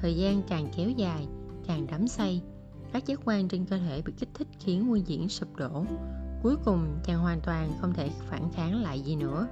thời 0.00 0.16
gian 0.16 0.42
càng 0.48 0.68
kéo 0.76 0.90
dài 0.90 1.26
càng 1.66 1.86
đắm 1.86 2.08
say 2.08 2.42
các 2.92 3.06
giác 3.06 3.20
quan 3.24 3.48
trên 3.48 3.64
cơ 3.64 3.78
thể 3.78 4.02
bị 4.02 4.12
kích 4.18 4.28
thích 4.34 4.48
khiến 4.60 4.88
nguyên 4.88 5.06
diễn 5.06 5.28
sụp 5.28 5.56
đổ 5.56 5.84
cuối 6.42 6.56
cùng 6.64 6.98
chàng 7.04 7.18
hoàn 7.18 7.40
toàn 7.40 7.72
không 7.80 7.92
thể 7.92 8.10
phản 8.28 8.52
kháng 8.52 8.82
lại 8.82 9.00
gì 9.00 9.16
nữa 9.16 9.48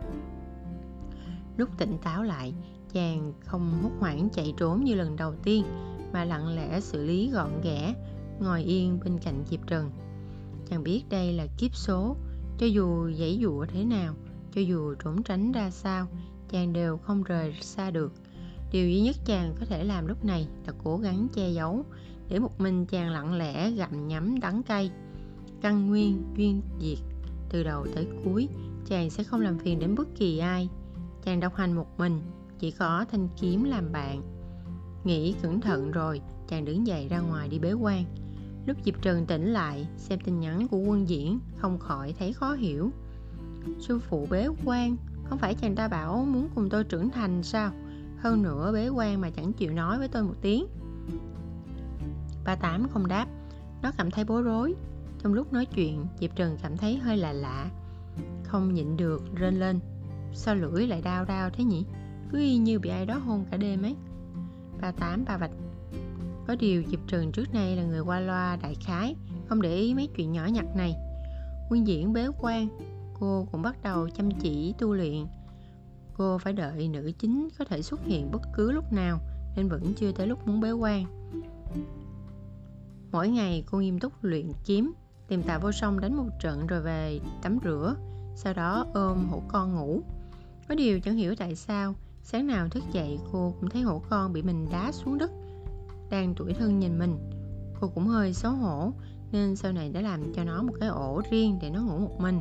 lúc 1.57 1.69
tỉnh 1.79 1.99
táo 2.03 2.23
lại 2.23 2.55
chàng 2.93 3.33
không 3.41 3.83
hốt 3.83 3.91
hoảng 3.99 4.29
chạy 4.33 4.55
trốn 4.57 4.85
như 4.85 4.95
lần 4.95 5.17
đầu 5.17 5.35
tiên 5.43 5.65
mà 6.13 6.25
lặng 6.25 6.57
lẽ 6.57 6.81
xử 6.81 7.05
lý 7.05 7.31
gọn 7.31 7.61
ghẽ 7.63 7.95
ngồi 8.41 8.63
yên 8.63 9.01
bên 9.05 9.19
cạnh 9.19 9.45
Diệp 9.51 9.61
Trần. 9.67 9.91
Chàng 10.71 10.83
biết 10.83 11.03
đây 11.11 11.33
là 11.33 11.47
kiếp 11.59 11.77
số, 11.77 12.17
cho 12.59 12.67
dù 12.67 13.11
giãy 13.13 13.39
dụa 13.43 13.67
thế 13.67 13.85
nào, 13.85 14.15
cho 14.55 14.61
dù 14.61 14.95
trốn 14.95 15.23
tránh 15.23 15.53
ra 15.53 15.71
sao, 15.71 16.07
chàng 16.51 16.73
đều 16.73 16.99
không 16.99 17.23
rời 17.23 17.55
xa 17.61 17.91
được. 17.91 18.13
Điều 18.73 18.89
duy 18.89 19.01
nhất 19.01 19.17
chàng 19.25 19.55
có 19.61 19.67
thể 19.67 19.85
làm 19.85 20.07
lúc 20.07 20.25
này 20.25 20.49
là 20.67 20.73
cố 20.85 20.97
gắng 20.97 21.29
che 21.35 21.51
giấu, 21.51 21.85
để 22.29 22.39
một 22.39 22.61
mình 22.61 22.87
chàng 22.87 23.11
lặng 23.11 23.35
lẽ 23.35 23.71
gặm 23.71 24.09
nhấm 24.09 24.41
đắng 24.41 24.63
cay. 24.63 24.91
Căn 25.61 25.87
nguyên, 25.87 26.23
duyên 26.37 26.63
diệt, 26.81 26.99
từ 27.51 27.63
đầu 27.63 27.87
tới 27.95 28.07
cuối, 28.25 28.49
chàng 28.87 29.11
sẽ 29.11 29.25
không 29.25 29.41
làm 29.41 29.59
phiền 29.59 29.79
đến 29.79 29.95
bất 29.95 30.09
kỳ 30.17 30.39
ai. 30.39 30.69
Chàng 31.25 31.41
độc 31.41 31.55
hành 31.55 31.73
một 31.73 31.99
mình, 31.99 32.21
chỉ 32.59 32.71
có 32.71 33.05
thanh 33.11 33.29
kiếm 33.41 33.65
làm 33.65 33.93
bạn. 33.93 34.23
Nghĩ 35.05 35.35
cẩn 35.43 35.61
thận 35.61 35.91
rồi, 35.91 36.21
chàng 36.49 36.65
đứng 36.65 36.87
dậy 36.87 37.09
ra 37.09 37.21
ngoài 37.21 37.49
đi 37.49 37.59
bế 37.59 37.73
quan. 37.73 38.05
Lúc 38.67 38.77
Diệp 38.85 39.03
Trần 39.03 39.27
tỉnh 39.27 39.53
lại, 39.53 39.87
xem 39.97 40.19
tin 40.25 40.41
nhắn 40.41 40.69
của 40.69 40.79
quân 40.79 41.09
diễn, 41.09 41.39
không 41.57 41.79
khỏi 41.79 42.15
thấy 42.19 42.33
khó 42.33 42.53
hiểu. 42.53 42.91
Sư 43.81 43.99
phụ 43.99 44.27
bế 44.31 44.49
quan, 44.65 44.97
không 45.25 45.39
phải 45.39 45.55
chàng 45.55 45.75
ta 45.75 45.89
bảo 45.89 46.25
muốn 46.25 46.49
cùng 46.55 46.69
tôi 46.71 46.85
trưởng 46.85 47.11
thành 47.11 47.43
sao? 47.43 47.73
Hơn 48.21 48.43
nữa 48.43 48.73
bế 48.73 48.89
quan 48.89 49.21
mà 49.21 49.31
chẳng 49.31 49.53
chịu 49.53 49.73
nói 49.73 49.99
với 49.99 50.09
tôi 50.09 50.23
một 50.23 50.35
tiếng. 50.41 50.67
Ba 52.45 52.55
Tám 52.55 52.89
không 52.89 53.09
đáp, 53.09 53.27
nó 53.83 53.93
cảm 53.99 54.11
thấy 54.11 54.25
bối 54.25 54.43
rối. 54.43 54.75
Trong 55.19 55.35
lúc 55.35 55.53
nói 55.53 55.67
chuyện, 55.67 56.07
Diệp 56.21 56.37
Trần 56.37 56.59
cảm 56.63 56.77
thấy 56.77 56.97
hơi 56.97 57.17
lạ 57.17 57.33
lạ. 57.33 57.71
Không 58.45 58.75
nhịn 58.75 58.97
được, 58.97 59.23
rên 59.35 59.55
lên. 59.55 59.81
Sao 60.33 60.55
lưỡi 60.55 60.87
lại 60.87 61.03
đau 61.03 61.25
đau 61.25 61.51
thế 61.51 61.65
nhỉ? 61.65 61.85
Cứ 62.31 62.39
y 62.39 62.57
như 62.57 62.79
bị 62.79 62.91
ai 62.91 63.07
đó 63.07 63.19
hôn 63.19 63.45
cả 63.51 63.57
đêm 63.57 63.83
ấy. 63.83 63.97
Ba 64.81 64.91
Tám 64.91 65.25
ba 65.25 65.37
vạch 65.37 65.51
có 66.49 66.55
điều 66.55 66.83
Diệp 66.87 67.01
Trần 67.07 67.33
trước 67.33 67.55
nay 67.55 67.77
là 67.77 67.83
người 67.83 68.01
qua 68.01 68.21
loa 68.21 68.57
đại 68.57 68.75
khái, 68.75 69.17
không 69.49 69.63
để 69.63 69.77
ý 69.77 69.95
mấy 69.95 70.09
chuyện 70.17 70.33
nhỏ 70.33 70.47
nhặt 70.47 70.65
này. 70.77 70.95
Nguyên 71.71 71.87
diễn 71.87 72.13
bế 72.13 72.29
quan, 72.41 72.69
cô 73.21 73.47
cũng 73.53 73.63
bắt 73.63 73.83
đầu 73.83 74.09
chăm 74.09 74.31
chỉ 74.31 74.75
tu 74.79 74.95
luyện. 74.95 75.27
Cô 76.19 76.39
phải 76.39 76.53
đợi 76.53 76.89
nữ 76.89 77.13
chính 77.19 77.49
có 77.59 77.65
thể 77.65 77.83
xuất 77.83 78.05
hiện 78.05 78.31
bất 78.31 78.43
cứ 78.55 78.73
lúc 78.73 78.93
nào 78.93 79.21
nên 79.57 79.69
vẫn 79.69 79.95
chưa 79.97 80.13
tới 80.13 80.27
lúc 80.27 80.47
muốn 80.47 80.61
bế 80.61 80.71
quan. 80.71 81.05
Mỗi 83.13 83.29
ngày 83.29 83.65
cô 83.71 83.79
nghiêm 83.79 83.99
túc 83.99 84.13
luyện 84.25 84.53
kiếm, 84.65 84.93
tìm 85.29 85.43
tạ 85.43 85.59
vô 85.59 85.73
song 85.73 86.01
đánh 86.01 86.17
một 86.17 86.29
trận 86.41 86.67
rồi 86.67 86.81
về 86.83 87.21
tắm 87.43 87.59
rửa, 87.65 87.95
sau 88.35 88.55
đó 88.55 88.87
ôm 88.95 89.29
hổ 89.31 89.43
con 89.49 89.75
ngủ. 89.75 90.03
Có 90.69 90.75
điều 90.75 91.01
chẳng 91.01 91.17
hiểu 91.17 91.35
tại 91.39 91.55
sao, 91.55 91.95
sáng 92.23 92.47
nào 92.47 92.69
thức 92.69 92.83
dậy 92.93 93.19
cô 93.33 93.55
cũng 93.61 93.71
thấy 93.71 93.83
hổ 93.83 94.03
con 94.11 94.33
bị 94.33 94.43
mình 94.43 94.67
đá 94.73 94.93
xuống 94.93 95.19
đất 95.19 95.31
đang 96.11 96.35
tuổi 96.35 96.55
thân 96.55 96.79
nhìn 96.79 96.99
mình 96.99 97.19
cô 97.81 97.89
cũng 97.89 98.07
hơi 98.07 98.33
xấu 98.33 98.53
hổ 98.53 98.93
nên 99.33 99.57
sau 99.57 99.73
này 99.73 99.91
đã 99.91 100.01
làm 100.01 100.33
cho 100.35 100.45
nó 100.45 100.63
một 100.63 100.73
cái 100.81 100.89
ổ 100.89 101.23
riêng 101.31 101.59
để 101.63 101.71
nó 101.71 101.83
ngủ 101.83 101.99
một 101.99 102.21
mình 102.21 102.41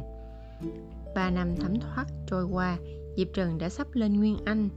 ba 1.15 1.29
năm 1.29 1.55
thấm 1.59 1.79
thoát 1.79 2.05
trôi 2.27 2.43
qua 2.43 2.77
diệp 3.17 3.27
trần 3.33 3.57
đã 3.57 3.69
sắp 3.69 3.87
lên 3.93 4.13
nguyên 4.13 4.37
anh. 4.45 4.69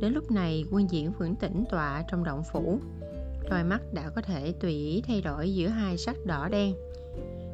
Đến 0.00 0.12
lúc 0.12 0.30
này 0.30 0.64
quân 0.70 0.90
diễn 0.90 1.12
vẫn 1.12 1.36
tĩnh 1.36 1.64
tọa 1.70 2.04
trong 2.10 2.24
động 2.24 2.42
phủ. 2.52 2.78
Đôi 3.50 3.64
mắt 3.64 3.80
đã 3.94 4.10
có 4.10 4.22
thể 4.22 4.52
tùy 4.60 4.72
ý 4.72 5.02
thay 5.06 5.20
đổi 5.20 5.54
giữa 5.54 5.68
hai 5.68 5.98
sắc 5.98 6.16
đỏ 6.26 6.48
đen. 6.48 6.74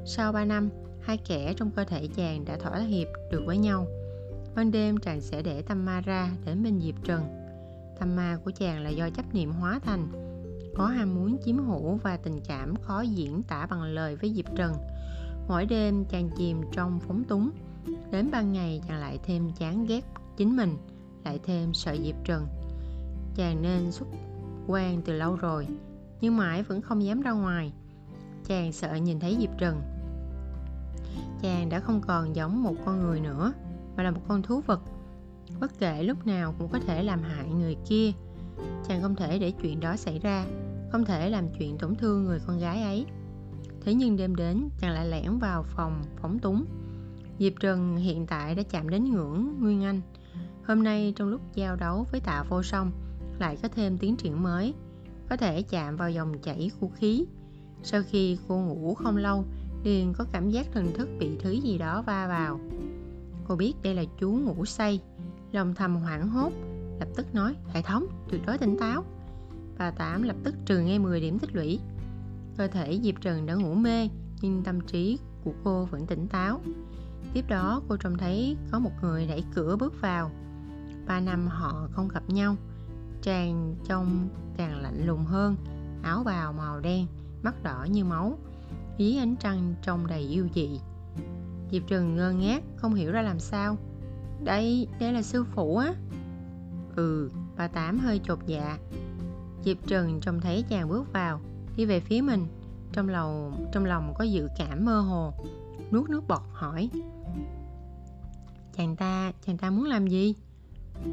Sau 0.06 0.32
ba 0.32 0.44
năm 0.44 0.70
hai 1.00 1.16
kẻ 1.16 1.54
trong 1.56 1.70
cơ 1.70 1.84
thể 1.84 2.08
chàng 2.16 2.44
đã 2.44 2.56
thỏa 2.56 2.78
hiệp 2.78 3.08
được 3.30 3.42
với 3.46 3.58
nhau. 3.58 3.86
Ban 4.54 4.70
đêm 4.70 4.96
chàng 4.96 5.20
sẽ 5.20 5.42
để 5.42 5.62
tâm 5.62 5.84
ma 5.84 6.00
ra 6.00 6.30
đến 6.44 6.62
bên 6.62 6.80
diệp 6.80 7.04
trần. 7.04 7.22
Tâm 8.00 8.16
ma 8.16 8.38
của 8.44 8.50
chàng 8.50 8.80
là 8.80 8.90
do 8.90 9.10
chấp 9.10 9.34
niệm 9.34 9.50
hóa 9.50 9.80
thành 9.84 10.08
có 10.74 10.86
ham 10.86 11.14
muốn 11.14 11.36
chiếm 11.44 11.58
hữu 11.58 11.94
và 11.94 12.16
tình 12.16 12.40
cảm 12.48 12.76
khó 12.76 13.00
diễn 13.00 13.42
tả 13.42 13.66
bằng 13.66 13.82
lời 13.82 14.16
với 14.16 14.32
Diệp 14.34 14.56
Trần. 14.56 14.72
Mỗi 15.48 15.66
đêm 15.66 16.04
chàng 16.04 16.30
chìm 16.36 16.60
trong 16.72 17.00
phóng 17.00 17.24
túng, 17.24 17.50
đến 18.12 18.30
ban 18.30 18.52
ngày 18.52 18.82
chàng 18.88 19.00
lại 19.00 19.18
thêm 19.22 19.52
chán 19.52 19.86
ghét 19.86 20.04
chính 20.36 20.56
mình, 20.56 20.76
lại 21.24 21.40
thêm 21.44 21.74
sợ 21.74 21.96
Diệp 22.04 22.14
Trần. 22.24 22.46
Chàng 23.34 23.62
nên 23.62 23.92
xuất 23.92 24.08
quan 24.66 25.02
từ 25.02 25.12
lâu 25.12 25.36
rồi, 25.36 25.66
nhưng 26.20 26.36
mãi 26.36 26.62
vẫn 26.62 26.82
không 26.82 27.04
dám 27.04 27.20
ra 27.20 27.32
ngoài. 27.32 27.72
Chàng 28.46 28.72
sợ 28.72 28.94
nhìn 28.94 29.20
thấy 29.20 29.36
Diệp 29.40 29.58
Trần. 29.58 29.82
Chàng 31.42 31.68
đã 31.68 31.80
không 31.80 32.00
còn 32.00 32.36
giống 32.36 32.62
một 32.62 32.74
con 32.84 33.00
người 33.00 33.20
nữa, 33.20 33.52
mà 33.96 34.02
là 34.02 34.10
một 34.10 34.20
con 34.28 34.42
thú 34.42 34.60
vật. 34.66 34.80
Bất 35.60 35.78
kể 35.78 36.02
lúc 36.02 36.26
nào 36.26 36.54
cũng 36.58 36.68
có 36.72 36.78
thể 36.78 37.02
làm 37.02 37.22
hại 37.22 37.48
người 37.48 37.76
kia, 37.88 38.12
chàng 38.88 39.02
không 39.02 39.16
thể 39.16 39.38
để 39.38 39.52
chuyện 39.62 39.80
đó 39.80 39.96
xảy 39.96 40.18
ra 40.18 40.46
không 40.92 41.04
thể 41.04 41.30
làm 41.30 41.48
chuyện 41.58 41.78
tổn 41.78 41.94
thương 41.94 42.24
người 42.24 42.40
con 42.46 42.58
gái 42.58 42.82
ấy 42.82 43.06
thế 43.80 43.94
nhưng 43.94 44.16
đêm 44.16 44.36
đến 44.36 44.68
chàng 44.78 44.92
lại 44.92 45.08
lẻn 45.08 45.38
vào 45.38 45.62
phòng 45.62 46.02
phóng 46.16 46.38
túng 46.38 46.64
diệp 47.38 47.52
trần 47.60 47.96
hiện 47.96 48.26
tại 48.26 48.54
đã 48.54 48.62
chạm 48.62 48.88
đến 48.88 49.04
ngưỡng 49.04 49.60
nguyên 49.60 49.84
anh. 49.84 50.00
Hôm 50.66 50.82
nay 50.82 51.12
trong 51.16 51.28
lúc 51.28 51.40
giao 51.54 51.76
đấu 51.76 52.06
với 52.12 52.20
tạ 52.20 52.44
vô 52.48 52.62
song, 52.62 52.90
lại 53.38 53.56
có 53.62 53.68
thêm 53.68 53.98
tiến 53.98 54.16
triển 54.16 54.42
mới, 54.42 54.74
có 55.28 55.36
thể 55.36 55.62
chạm 55.62 55.96
vào 55.96 56.10
dòng 56.10 56.38
chảy 56.38 56.70
của 56.80 56.88
khí. 56.88 57.24
Sau 57.82 58.02
khi 58.10 58.38
cô 58.48 58.58
ngủ 58.58 58.94
không 58.94 59.16
lâu, 59.16 59.44
liền 59.84 60.12
có 60.12 60.24
cảm 60.32 60.50
giác 60.50 60.66
thần 60.72 60.92
thức 60.94 61.08
bị 61.18 61.38
thứ 61.42 61.50
gì 61.50 61.78
đó 61.78 62.02
va 62.02 62.26
vào. 62.26 62.60
Cô 63.48 63.56
biết 63.56 63.74
đây 63.82 63.94
là 63.94 64.04
chú 64.18 64.30
ngủ 64.30 64.64
say, 64.64 65.00
lòng 65.52 65.74
thầm 65.74 65.96
hoảng 65.96 66.28
hốt, 66.28 66.52
lập 66.98 67.08
tức 67.16 67.34
nói, 67.34 67.54
hệ 67.68 67.82
thống, 67.82 68.06
tuyệt 68.30 68.40
đối 68.46 68.58
tỉnh 68.58 68.76
táo. 68.78 69.04
Bà 69.78 69.90
tám 69.90 70.22
lập 70.22 70.36
tức 70.44 70.54
trừ 70.66 70.80
ngay 70.80 70.98
10 70.98 71.20
điểm 71.20 71.38
tích 71.38 71.54
lũy. 71.54 71.80
Cơ 72.56 72.66
thể 72.66 73.00
diệp 73.02 73.20
trần 73.20 73.46
đã 73.46 73.54
ngủ 73.54 73.74
mê, 73.74 74.08
nhưng 74.40 74.62
tâm 74.62 74.80
trí 74.80 75.18
của 75.44 75.52
cô 75.64 75.84
vẫn 75.84 76.06
tỉnh 76.06 76.28
táo 76.28 76.60
tiếp 77.34 77.44
đó, 77.48 77.82
cô 77.88 77.96
trông 77.96 78.18
thấy 78.18 78.56
có 78.70 78.78
một 78.78 78.92
người 79.02 79.26
đẩy 79.26 79.44
cửa 79.54 79.76
bước 79.76 80.00
vào. 80.00 80.30
Ba 81.06 81.20
năm 81.20 81.46
họ 81.46 81.88
không 81.92 82.08
gặp 82.08 82.22
nhau 82.28 82.56
chàng 83.22 83.76
trông 83.84 84.28
càng 84.56 84.82
lạnh 84.82 85.06
lùng 85.06 85.24
hơn. 85.24 85.56
Áo 86.02 86.22
bào 86.24 86.52
màu 86.52 86.80
đen, 86.80 87.06
mắt 87.42 87.62
đỏ 87.62 87.86
như 87.90 88.04
máu 88.04 88.38
dưới 88.98 89.16
ánh 89.18 89.36
trăng 89.36 89.74
trông 89.82 90.06
đầy 90.06 90.20
yêu 90.20 90.48
dị. 90.54 90.80
Diệp 91.70 91.82
trừng 91.86 92.16
ngơ 92.16 92.32
ngác, 92.32 92.62
không 92.76 92.94
hiểu 92.94 93.12
ra 93.12 93.22
làm 93.22 93.40
sao. 93.40 93.76
Đây 94.44 94.88
đây 95.00 95.12
là 95.12 95.22
sư 95.22 95.44
phụ 95.44 95.76
á. 95.76 95.94
Ừ 96.96 97.30
bà 97.56 97.68
tám 97.68 97.98
hơi 97.98 98.20
chột 98.24 98.38
dạ. 98.46 98.78
Diệp 99.64 99.76
trừng 99.86 100.20
trông 100.20 100.40
thấy 100.40 100.64
chàng 100.68 100.88
bước 100.88 101.12
vào, 101.12 101.40
đi 101.76 101.84
về 101.84 102.00
phía 102.00 102.20
mình. 102.20 102.46
Trong 102.92 103.08
lòng 103.08 103.64
trong 103.72 103.84
lòng 103.84 104.14
có 104.18 104.24
dự 104.24 104.48
cảm 104.58 104.84
mơ 104.84 105.00
hồ 105.00 105.32
nuốt 105.92 106.10
nước 106.10 106.28
bọt 106.28 106.42
hỏi. 106.52 106.90
Chàng 108.76 108.96
ta 108.96 109.32
chàng 109.46 109.58
ta 109.58 109.70
muốn 109.70 109.84
làm 109.84 110.06
gì? 110.06 110.34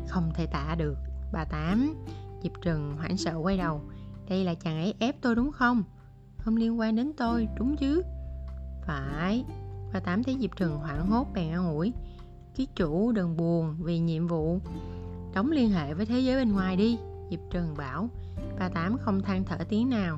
Không 0.07 0.31
thể 0.35 0.45
tả 0.45 0.75
được, 0.77 0.97
bà 1.33 1.45
tám. 1.45 1.95
Diệp 2.43 2.51
trừng 2.61 2.95
hoảng 2.97 3.17
sợ 3.17 3.35
quay 3.35 3.57
đầu. 3.57 3.81
Đây 4.29 4.43
là 4.43 4.53
chàng 4.53 4.77
ấy 4.77 4.93
ép 4.99 5.21
tôi 5.21 5.35
đúng 5.35 5.51
không? 5.51 5.83
Không 6.37 6.57
liên 6.57 6.79
quan 6.79 6.95
đến 6.95 7.11
tôi, 7.17 7.47
đúng 7.57 7.75
chứ? 7.77 8.01
Phải. 8.85 9.45
Bà 9.93 9.99
tám 9.99 10.23
thấy 10.23 10.37
diệp 10.39 10.55
trừng 10.55 10.77
hoảng 10.77 11.07
hốt 11.07 11.27
bèn 11.33 11.51
an 11.51 11.75
ủi. 11.75 11.93
Ký 12.55 12.67
chủ 12.75 13.11
đừng 13.11 13.37
buồn 13.37 13.75
vì 13.79 13.99
nhiệm 13.99 14.27
vụ. 14.27 14.59
Đóng 15.33 15.51
liên 15.51 15.69
hệ 15.69 15.93
với 15.93 16.05
thế 16.05 16.19
giới 16.19 16.35
bên 16.35 16.51
ngoài 16.51 16.75
đi, 16.75 16.97
diệp 17.31 17.39
trừng 17.51 17.73
bảo. 17.77 18.09
Bà 18.59 18.69
tám 18.69 18.97
không 18.97 19.21
than 19.21 19.43
thở 19.43 19.57
tiếng 19.69 19.89
nào, 19.89 20.17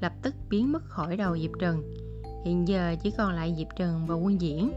lập 0.00 0.12
tức 0.22 0.34
biến 0.50 0.72
mất 0.72 0.84
khỏi 0.84 1.16
đầu 1.16 1.38
diệp 1.38 1.50
trừng 1.60 1.82
hiện 2.46 2.68
giờ 2.68 2.94
chỉ 3.02 3.10
còn 3.10 3.32
lại 3.32 3.54
diệp 3.58 3.66
trần 3.76 4.06
và 4.06 4.14
quân 4.14 4.40
diễn. 4.40 4.72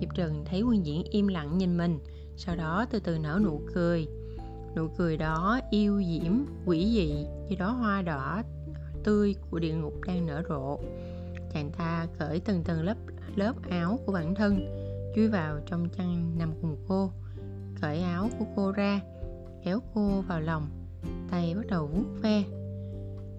Diệp 0.00 0.14
trần 0.14 0.44
thấy 0.44 0.62
quân 0.62 0.86
diễn 0.86 1.02
im 1.10 1.28
lặng 1.28 1.58
nhìn 1.58 1.76
mình, 1.76 1.98
sau 2.36 2.56
đó 2.56 2.86
từ 2.90 3.00
từ 3.00 3.18
nở 3.18 3.40
nụ 3.44 3.60
cười. 3.74 4.06
Nụ 4.76 4.88
cười 4.96 5.16
đó 5.16 5.60
yêu 5.70 6.02
diễm, 6.02 6.32
quỷ 6.66 6.86
dị 6.94 7.26
như 7.48 7.56
đó 7.58 7.70
hoa 7.70 8.02
đỏ 8.02 8.42
tươi 9.04 9.34
của 9.50 9.58
địa 9.58 9.74
ngục 9.74 9.94
đang 10.06 10.26
nở 10.26 10.42
rộ. 10.48 10.78
Chàng 11.52 11.70
ta 11.78 12.06
cởi 12.18 12.40
từng 12.40 12.64
tầng 12.64 12.82
lớp 12.82 12.96
lớp 13.36 13.54
áo 13.70 13.98
của 14.06 14.12
bản 14.12 14.34
thân, 14.34 14.58
chui 15.16 15.28
vào 15.28 15.60
trong 15.66 15.88
chăn 15.88 16.38
nằm 16.38 16.52
cùng 16.62 16.76
cô, 16.88 17.10
cởi 17.80 18.00
áo 18.00 18.28
của 18.38 18.44
cô 18.56 18.72
ra, 18.72 19.00
kéo 19.64 19.80
cô 19.94 20.20
vào 20.20 20.40
lòng, 20.40 20.68
tay 21.30 21.54
bắt 21.54 21.66
đầu 21.68 21.86
vuốt 21.86 22.22
ve. 22.22 22.44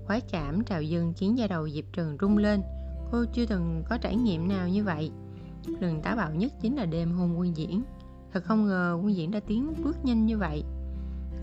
Khoái 0.05 0.21
cảm 0.21 0.63
trào 0.63 0.81
dâng 0.81 1.13
khiến 1.17 1.37
da 1.37 1.47
đầu 1.47 1.69
diệp 1.69 1.85
trần 1.93 2.17
rung 2.21 2.37
lên 2.37 2.61
cô 3.11 3.25
chưa 3.33 3.45
từng 3.45 3.83
có 3.89 3.97
trải 3.97 4.15
nghiệm 4.15 4.47
nào 4.47 4.69
như 4.69 4.83
vậy. 4.83 5.11
Lần 5.79 6.01
táo 6.01 6.15
bạo 6.15 6.33
nhất 6.33 6.53
chính 6.61 6.75
là 6.75 6.85
đêm 6.85 7.11
hôn 7.11 7.39
quân 7.39 7.57
diễn. 7.57 7.81
Thật 8.33 8.43
không 8.43 8.67
ngờ 8.67 8.99
quân 9.03 9.15
diễn 9.15 9.31
đã 9.31 9.39
tiến 9.39 9.73
bước 9.83 10.05
nhanh 10.05 10.25
như 10.25 10.37
vậy. 10.37 10.63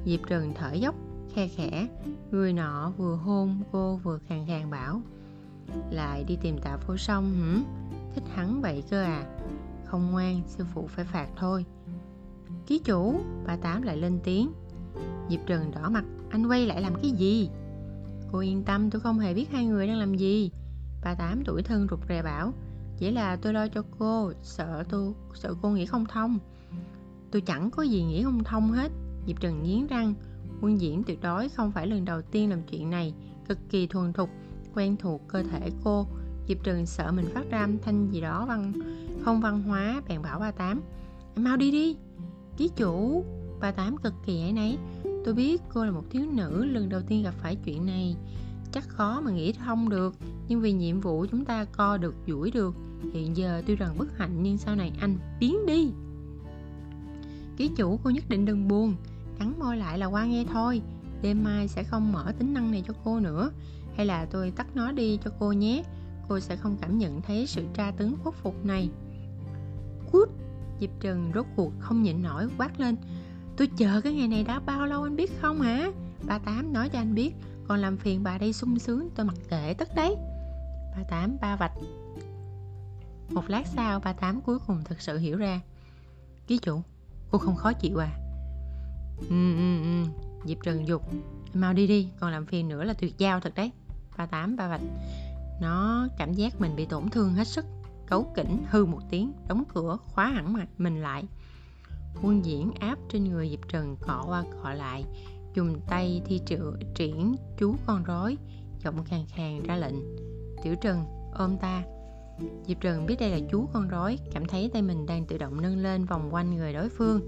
Diệp 0.05 0.21
trần 0.29 0.53
thở 0.55 0.73
dốc, 0.73 0.95
khe 1.35 1.49
khẽ, 1.49 1.89
người 2.31 2.53
nọ 2.53 2.93
vừa 2.97 3.17
hôn 3.17 3.63
cô 3.73 3.97
vừa 3.97 4.19
khàn 4.19 4.47
khàn 4.47 4.71
bảo, 4.71 5.01
lại 5.91 6.25
đi 6.25 6.37
tìm 6.37 6.59
tạ 6.59 6.77
vô 6.87 6.97
song, 6.97 7.35
hử? 7.35 7.61
Thích 8.15 8.25
hắn 8.35 8.61
vậy 8.61 8.85
cơ 8.91 9.03
à? 9.03 9.27
Không 9.85 10.11
ngoan, 10.11 10.43
sư 10.47 10.65
phụ 10.75 10.87
phải 10.87 11.05
phạt 11.05 11.29
thôi. 11.37 11.65
Ký 12.67 12.79
chủ. 12.79 13.21
Bà 13.47 13.57
tám 13.57 13.83
lại 13.83 13.97
lên 13.97 14.19
tiếng. 14.25 14.53
Diệp 15.31 15.41
trần 15.47 15.71
đỏ 15.71 15.91
mặt, 15.91 16.05
anh 16.31 16.47
quay 16.47 16.67
lại 16.67 16.83
làm 16.83 16.95
cái 17.03 17.11
gì? 17.11 17.51
Cô 18.33 18.39
yên 18.39 18.63
tâm, 18.65 18.91
tôi 18.91 19.01
không 19.01 19.19
hề 19.19 19.35
biết 19.35 19.51
hai 19.51 19.67
người 19.67 19.87
đang 19.87 19.99
làm 19.99 20.15
gì 20.15 20.51
bà 21.05 21.15
tám 21.15 21.43
tuổi 21.45 21.63
thân 21.63 21.87
rụt 21.91 22.01
rè 22.09 22.23
bảo, 22.23 22.53
chỉ 22.99 23.11
là 23.11 23.37
tôi 23.37 23.53
lo 23.53 23.69
cho 23.69 23.83
cô, 23.99 24.33
sợ 24.43 24.85
tôi, 24.89 25.13
sợ 25.35 25.55
cô 25.63 25.71
nghĩ 25.71 25.87
không 25.87 26.07
thông. 26.07 26.39
Tôi 27.31 27.41
chẳng 27.41 27.71
có 27.71 27.83
gì 27.83 28.05
nghĩ 28.05 28.23
không 28.23 28.45
thông 28.45 28.73
hết. 28.73 28.93
Diệp 29.27 29.41
trần 29.41 29.63
nghiến 29.63 29.87
răng. 29.87 30.15
Quân 30.61 30.81
diễn 30.81 31.03
tuyệt 31.05 31.23
đối 31.23 31.49
không 31.49 31.73
phải 31.73 31.87
lần 31.87 32.05
đầu 32.05 32.23
tiên 32.23 32.51
làm 32.51 32.63
chuyện 32.63 32.91
này, 32.91 33.15
cực 33.49 33.59
kỳ 33.71 33.87
thuần 33.87 34.13
thục, 34.13 34.31
quen 34.75 34.97
thuộc 34.97 35.23
cơ 35.29 35.43
thể 35.43 35.71
cô. 35.85 36.07
Diệp 36.49 36.65
trần 36.65 36.87
sợ 36.87 37.13
mình 37.13 37.27
phát 37.35 37.45
ra 37.51 37.61
âm 37.61 37.79
thanh 37.79 38.11
gì 38.11 38.21
đó 38.21 38.47
văn, 38.47 38.73
không 39.25 39.41
văn 39.41 39.63
hóa, 39.63 40.03
bèn 40.09 40.23
bảo 40.23 40.39
ba 40.39 40.51
tám 40.51 40.81
mau 41.37 41.57
đi 41.57 41.71
đi, 41.71 41.97
ký 42.57 42.71
chủ. 42.77 43.25
Ba 43.61 43.73
tám 43.73 43.97
cực 43.97 44.15
kỳ 44.27 44.43
ấy 44.43 44.53
nấy 44.53 44.79
tôi 45.25 45.35
biết 45.35 45.63
cô 45.75 45.85
là 45.85 45.91
một 45.91 46.05
thiếu 46.11 46.23
nữ, 46.33 46.65
lần 46.65 46.89
đầu 46.89 47.01
tiên 47.09 47.23
gặp 47.23 47.35
phải 47.39 47.57
chuyện 47.57 47.87
này 47.87 48.17
chắc 48.75 48.89
khó 48.89 49.21
mà 49.21 49.31
nghĩ 49.31 49.53
thông 49.53 49.89
được. 49.89 50.15
Nhưng 50.49 50.61
vì 50.61 50.73
nhiệm 50.73 51.01
vụ 51.01 51.27
chúng 51.31 51.45
ta 51.45 51.65
co 51.65 51.97
được, 51.97 52.15
duỗi 52.27 52.51
được, 52.51 52.75
hiện 53.13 53.37
giờ 53.37 53.63
tuy 53.67 53.77
rằng 53.77 53.99
bất 53.99 54.19
hạnh 54.19 54.43
nhưng 54.43 54.59
sau 54.59 54.77
này 54.77 54.93
anh 55.01 55.19
biến 55.41 55.67
đi. 55.67 55.91
Ký 57.57 57.71
chủ 57.77 57.99
cô 58.05 58.11
nhất 58.11 58.25
định 58.29 58.45
đừng 58.45 58.69
buồn, 58.69 58.95
cắn 59.39 59.55
môi 59.59 59.77
lại 59.77 59.99
là 59.99 60.07
qua 60.07 60.25
nghe 60.25 60.45
thôi. 60.53 60.83
Đêm 61.23 61.45
mai 61.45 61.69
sẽ 61.69 61.83
không 61.83 62.13
mở 62.13 62.33
tính 62.39 62.55
năng 62.55 62.71
này 62.71 62.83
cho 62.87 62.95
cô 63.05 63.21
nữa. 63.21 63.51
Hay 63.97 64.07
là 64.07 64.25
tôi 64.25 64.51
tắt 64.51 64.67
nó 64.75 64.93
đi 64.93 65.19
cho 65.25 65.31
cô 65.39 65.53
nhé, 65.53 65.85
cô 66.29 66.41
sẽ 66.41 66.57
không 66.57 66.77
cảm 66.81 66.99
nhận 66.99 67.23
thấy 67.23 67.47
sự 67.47 67.65
tra 67.75 67.91
tấn 67.91 68.15
khuất 68.23 68.35
phục 68.35 68.65
này. 68.65 68.91
Cút 70.13 70.29
diệp 70.81 70.91
trần 71.01 71.31
rốt 71.35 71.47
cuộc 71.57 71.73
không 71.79 72.03
nhịn 72.03 72.23
nổi 72.23 72.49
quát 72.59 72.81
lên. 72.81 72.97
Tôi 73.57 73.67
chờ 73.77 74.01
cái 74.01 74.15
ngày 74.15 74.29
này 74.29 74.45
đã 74.45 74.61
bao 74.61 74.87
lâu 74.87 75.03
anh 75.03 75.17
biết 75.17 75.41
không 75.41 75.61
hả? 75.61 75.91
Ba 76.27 76.39
tám 76.39 76.73
nói 76.73 76.89
cho 76.89 76.99
anh 76.99 77.15
biết 77.15 77.35
còn 77.69 77.79
làm 77.79 77.97
phiền 77.97 78.23
bà 78.23 78.39
đây 78.39 78.53
sung 78.53 78.79
sướng, 78.79 79.09
tôi 79.15 79.27
mặc 79.27 79.37
kệ 79.49 79.75
tất 79.79 79.95
đấy. 79.95 80.17
Bà 80.97 81.03
tám, 81.09 81.37
ba 81.41 81.57
vạch. 81.57 81.73
Một 83.31 83.45
lát 83.49 83.67
sau, 83.67 84.01
bà 84.05 84.13
tám 84.13 84.41
cuối 84.41 84.59
cùng 84.67 84.85
thực 84.85 85.01
sự 85.01 85.19
hiểu 85.19 85.37
ra. 85.37 85.61
Ký 86.47 86.59
chủ, 86.59 86.83
cô 87.31 87.39
không 87.39 87.57
khó 87.57 87.73
chịu 87.73 87.99
à? 87.99 88.19
Ừ 89.29 89.57
ừ 89.57 89.83
ừ. 89.83 90.05
Diệp 90.45 90.59
trần 90.63 90.89
dục. 90.89 91.03
Mau 91.55 91.73
đi 91.73 91.87
đi, 91.87 92.09
còn 92.21 92.33
làm 92.33 92.47
phiền 92.47 92.69
nữa 92.69 92.85
là 92.85 92.95
tuyệt 92.95 93.19
giao 93.19 93.41
thật 93.41 93.55
đấy. 93.55 93.71
Bà 94.17 94.27
tám, 94.27 94.57
ba 94.57 94.69
vạch. 94.69 94.81
Nó 95.61 96.09
cảm 96.19 96.33
giác 96.33 96.61
mình 96.61 96.77
bị 96.77 96.87
tổn 96.87 97.09
thương 97.09 97.35
hết 97.35 97.47
sức. 97.47 97.65
Cấu 98.07 98.33
kỉnh, 98.37 98.65
hư 98.71 98.85
một 98.85 99.01
tiếng, 99.11 99.33
đóng 99.49 99.65
cửa, 99.75 99.99
khóa 100.05 100.29
hẳn 100.29 100.53
mặt 100.53 100.69
mình 100.79 101.03
lại. 101.03 101.25
Quân 102.23 102.45
diễn 102.45 102.73
áp 102.81 102.99
trên 103.09 103.25
người 103.25 103.51
diệp 103.51 103.69
trần 103.69 103.97
cọ 104.01 104.25
qua 104.27 104.45
cọ 104.63 104.71
lại 104.71 105.05
dùng 105.55 105.81
tay 105.89 106.23
thi 106.25 106.41
triệu 106.47 106.73
triển 106.95 107.35
chú 107.59 107.75
con 107.87 108.05
rối, 108.05 108.37
giọng 108.85 109.05
khàn 109.05 109.27
khàn 109.29 109.63
ra 109.63 109.77
lệnh. 109.77 109.95
Tiểu 110.63 110.75
trần 110.81 111.05
ôm 111.33 111.57
ta. 111.59 111.83
Diệp 112.67 112.81
trần 112.81 113.07
biết 113.07 113.17
đây 113.21 113.31
là 113.31 113.39
chú 113.51 113.67
con 113.73 113.89
rối, 113.89 114.19
cảm 114.33 114.47
thấy 114.47 114.71
tay 114.73 114.83
mình 114.83 115.07
đang 115.07 115.27
tự 115.27 115.39
động 115.39 115.61
nâng 115.63 115.79
lên 115.79 116.05
vòng 116.05 116.35
quanh 116.35 116.57
người 116.57 116.73
đối 116.73 116.89
phương. 116.89 117.21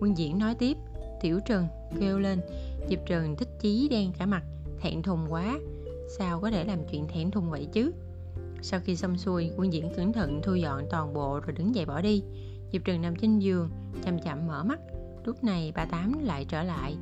Quân 0.00 0.16
diễn 0.18 0.38
nói 0.38 0.54
tiếp, 0.54 0.76
tiểu 1.20 1.40
trần 1.46 1.66
kêu 2.00 2.18
lên. 2.18 2.40
Diệp 2.88 2.98
trần 3.06 3.36
thích 3.36 3.48
chí 3.60 3.88
đen 3.88 4.12
cả 4.18 4.26
mặt, 4.26 4.42
thẹn 4.80 5.02
thùng 5.02 5.26
quá. 5.32 5.58
Sao 6.18 6.40
có 6.40 6.50
thể 6.50 6.64
làm 6.64 6.78
chuyện 6.90 7.08
thẹn 7.08 7.30
thùng 7.30 7.50
vậy 7.50 7.68
chứ? 7.72 7.92
Sau 8.62 8.80
khi 8.84 8.96
xong 8.96 9.18
xuôi, 9.18 9.50
quân 9.56 9.72
diễn 9.72 9.92
cẩn 9.96 10.12
thận 10.12 10.40
thu 10.42 10.54
dọn 10.54 10.84
toàn 10.90 11.14
bộ 11.14 11.40
rồi 11.40 11.52
đứng 11.52 11.74
dậy 11.74 11.86
bỏ 11.86 12.00
đi. 12.00 12.22
Diệp 12.72 12.84
trần 12.84 13.02
nằm 13.02 13.16
trên 13.16 13.38
giường, 13.38 13.70
chậm 14.04 14.18
chậm 14.18 14.46
mở 14.46 14.64
mắt. 14.64 14.80
Lúc 15.24 15.44
này 15.44 15.72
bà 15.74 15.84
tám 15.84 16.24
lại 16.24 16.44
trở 16.44 16.62
lại 16.62 16.96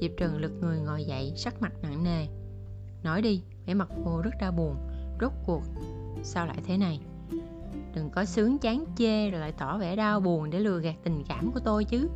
diệp 0.00 0.10
trần 0.16 0.36
lật 0.36 0.52
người 0.60 0.80
ngồi 0.80 1.04
dậy, 1.04 1.32
sắc 1.36 1.62
mặt 1.62 1.72
nặng 1.82 2.04
nề. 2.04 2.26
Nói 3.02 3.22
đi, 3.22 3.42
vẻ 3.66 3.74
mặt 3.74 3.88
cô 4.04 4.20
rất 4.20 4.30
đau 4.40 4.52
buồn. 4.52 4.76
Rốt 5.20 5.32
cuộc, 5.46 5.62
sao 6.22 6.46
lại 6.46 6.58
thế 6.66 6.76
này? 6.76 7.00
Đừng 7.94 8.10
có 8.10 8.24
sướng 8.24 8.58
chán 8.58 8.84
chê 8.96 9.30
rồi 9.30 9.40
lại 9.40 9.52
tỏ 9.52 9.78
vẻ 9.78 9.96
đau 9.96 10.20
buồn 10.20 10.50
để 10.50 10.58
lừa 10.58 10.80
gạt 10.80 10.94
tình 11.04 11.24
cảm 11.28 11.52
của 11.52 11.60
tôi 11.60 11.84
chứ. 11.84 12.08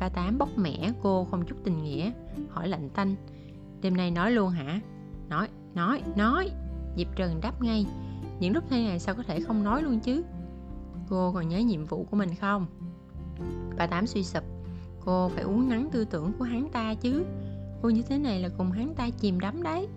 Ba 0.00 0.08
tám 0.08 0.38
bóc 0.38 0.48
mẻ 0.56 0.92
cô 1.02 1.24
không 1.30 1.46
chút 1.46 1.56
tình 1.64 1.82
nghĩa, 1.82 2.12
hỏi 2.50 2.68
lạnh 2.68 2.90
tanh. 2.90 3.16
Đêm 3.82 3.96
nay 3.96 4.10
nói 4.10 4.30
luôn 4.30 4.50
hả? 4.50 4.80
Nói 5.28 5.48
nói 5.74 6.02
nói. 6.16 6.50
Diệp 6.96 7.16
trần 7.16 7.40
đáp 7.40 7.62
ngay. 7.62 7.86
Những 8.40 8.54
lúc 8.54 8.64
thế 8.68 8.84
này 8.84 8.98
sao 8.98 9.14
có 9.14 9.22
thể 9.22 9.40
không 9.40 9.64
nói 9.64 9.82
luôn 9.82 10.00
chứ? 10.00 10.22
Cô 11.08 11.32
còn 11.32 11.48
nhớ 11.48 11.58
nhiệm 11.58 11.84
vụ 11.84 12.06
của 12.10 12.16
mình 12.16 12.34
không? 12.34 12.66
Ba 13.76 13.86
tám 13.86 14.06
suy 14.06 14.24
sụp 14.24 14.44
cô 15.10 15.28
phải 15.28 15.44
uống 15.44 15.68
nắng 15.68 15.88
tư 15.92 16.04
tưởng 16.04 16.32
của 16.38 16.44
hắn 16.44 16.68
ta 16.72 16.94
chứ 16.94 17.24
cô 17.82 17.90
như 17.90 18.02
thế 18.02 18.18
này 18.18 18.40
là 18.40 18.48
cùng 18.58 18.70
hắn 18.70 18.94
ta 18.94 19.10
chìm 19.10 19.40
đắm 19.40 19.62
đấy 19.62 19.88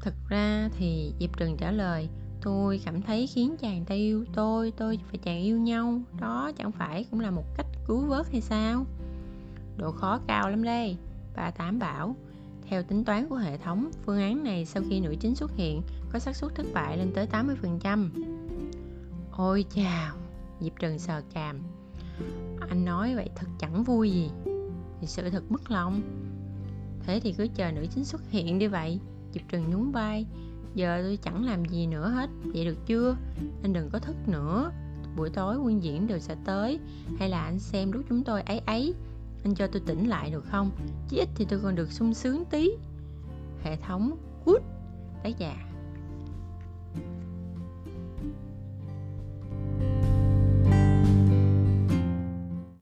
thật 0.00 0.14
ra 0.28 0.68
thì 0.78 1.12
diệp 1.20 1.36
trừng 1.36 1.56
trả 1.58 1.70
lời 1.70 2.08
tôi 2.42 2.80
cảm 2.84 3.02
thấy 3.02 3.26
khiến 3.26 3.56
chàng 3.60 3.84
ta 3.84 3.94
yêu 3.94 4.24
tôi 4.34 4.72
tôi 4.76 4.98
và 5.12 5.18
chàng 5.22 5.42
yêu 5.42 5.58
nhau 5.58 6.00
đó 6.20 6.52
chẳng 6.56 6.72
phải 6.72 7.04
cũng 7.10 7.20
là 7.20 7.30
một 7.30 7.44
cách 7.56 7.66
cứu 7.86 8.00
vớt 8.06 8.32
hay 8.32 8.40
sao 8.40 8.86
độ 9.76 9.90
khó 9.90 10.20
cao 10.26 10.50
lắm 10.50 10.62
đây 10.62 10.96
bà 11.36 11.50
tám 11.50 11.78
bảo 11.78 12.16
Theo 12.68 12.82
tính 12.82 13.04
toán 13.04 13.28
của 13.28 13.36
hệ 13.36 13.58
thống, 13.58 13.90
phương 14.06 14.20
án 14.20 14.44
này 14.44 14.64
sau 14.64 14.82
khi 14.88 15.00
nữ 15.00 15.14
chính 15.20 15.34
xuất 15.34 15.50
hiện 15.56 15.82
có 16.12 16.18
xác 16.18 16.36
suất 16.36 16.54
thất 16.54 16.66
bại 16.74 16.98
lên 16.98 17.12
tới 17.14 17.26
80%. 17.26 18.08
Ôi 19.32 19.64
chào, 19.74 20.14
Diệp 20.60 20.72
trừng 20.78 20.98
sờ 20.98 21.22
càm. 21.34 21.62
Anh 22.68 22.84
nói 22.84 23.14
vậy 23.14 23.30
thật 23.34 23.46
chẳng 23.58 23.84
vui 23.84 24.10
gì. 24.10 24.30
Thì 25.00 25.06
sự 25.06 25.30
thật 25.30 25.42
mất 25.48 25.70
lòng. 25.70 26.02
Thế 27.06 27.20
thì 27.20 27.32
cứ 27.32 27.48
chờ 27.54 27.72
nữ 27.72 27.86
chính 27.94 28.04
xuất 28.04 28.30
hiện 28.30 28.58
đi 28.58 28.66
vậy. 28.66 29.00
Diệp 29.32 29.42
Trần 29.48 29.70
nhún 29.70 29.90
vai. 29.90 30.26
Giờ 30.74 31.02
tôi 31.02 31.18
chẳng 31.22 31.44
làm 31.44 31.64
gì 31.64 31.86
nữa 31.86 32.08
hết, 32.08 32.30
vậy 32.44 32.64
được 32.64 32.86
chưa? 32.86 33.16
Anh 33.62 33.72
đừng 33.72 33.90
có 33.90 33.98
thức 33.98 34.16
nữa. 34.26 34.70
Buổi 35.16 35.30
tối 35.30 35.58
nguyên 35.58 35.82
diễn 35.82 36.06
đều 36.06 36.18
sẽ 36.18 36.36
tới. 36.44 36.78
Hay 37.18 37.28
là 37.28 37.44
anh 37.44 37.58
xem 37.58 37.92
lúc 37.92 38.04
chúng 38.08 38.24
tôi 38.24 38.42
ấy 38.42 38.58
ấy. 38.58 38.94
Anh 39.44 39.54
cho 39.54 39.66
tôi 39.66 39.82
tỉnh 39.86 40.08
lại 40.08 40.30
được 40.30 40.44
không? 40.44 40.70
Chí 41.08 41.16
ít 41.16 41.28
thì 41.34 41.44
tôi 41.44 41.60
còn 41.62 41.74
được 41.74 41.92
sung 41.92 42.14
sướng 42.14 42.44
tí. 42.50 42.70
Hệ 43.62 43.76
thống 43.76 44.16
Good 44.44 44.62
tác 45.22 45.38
giả 45.38 45.69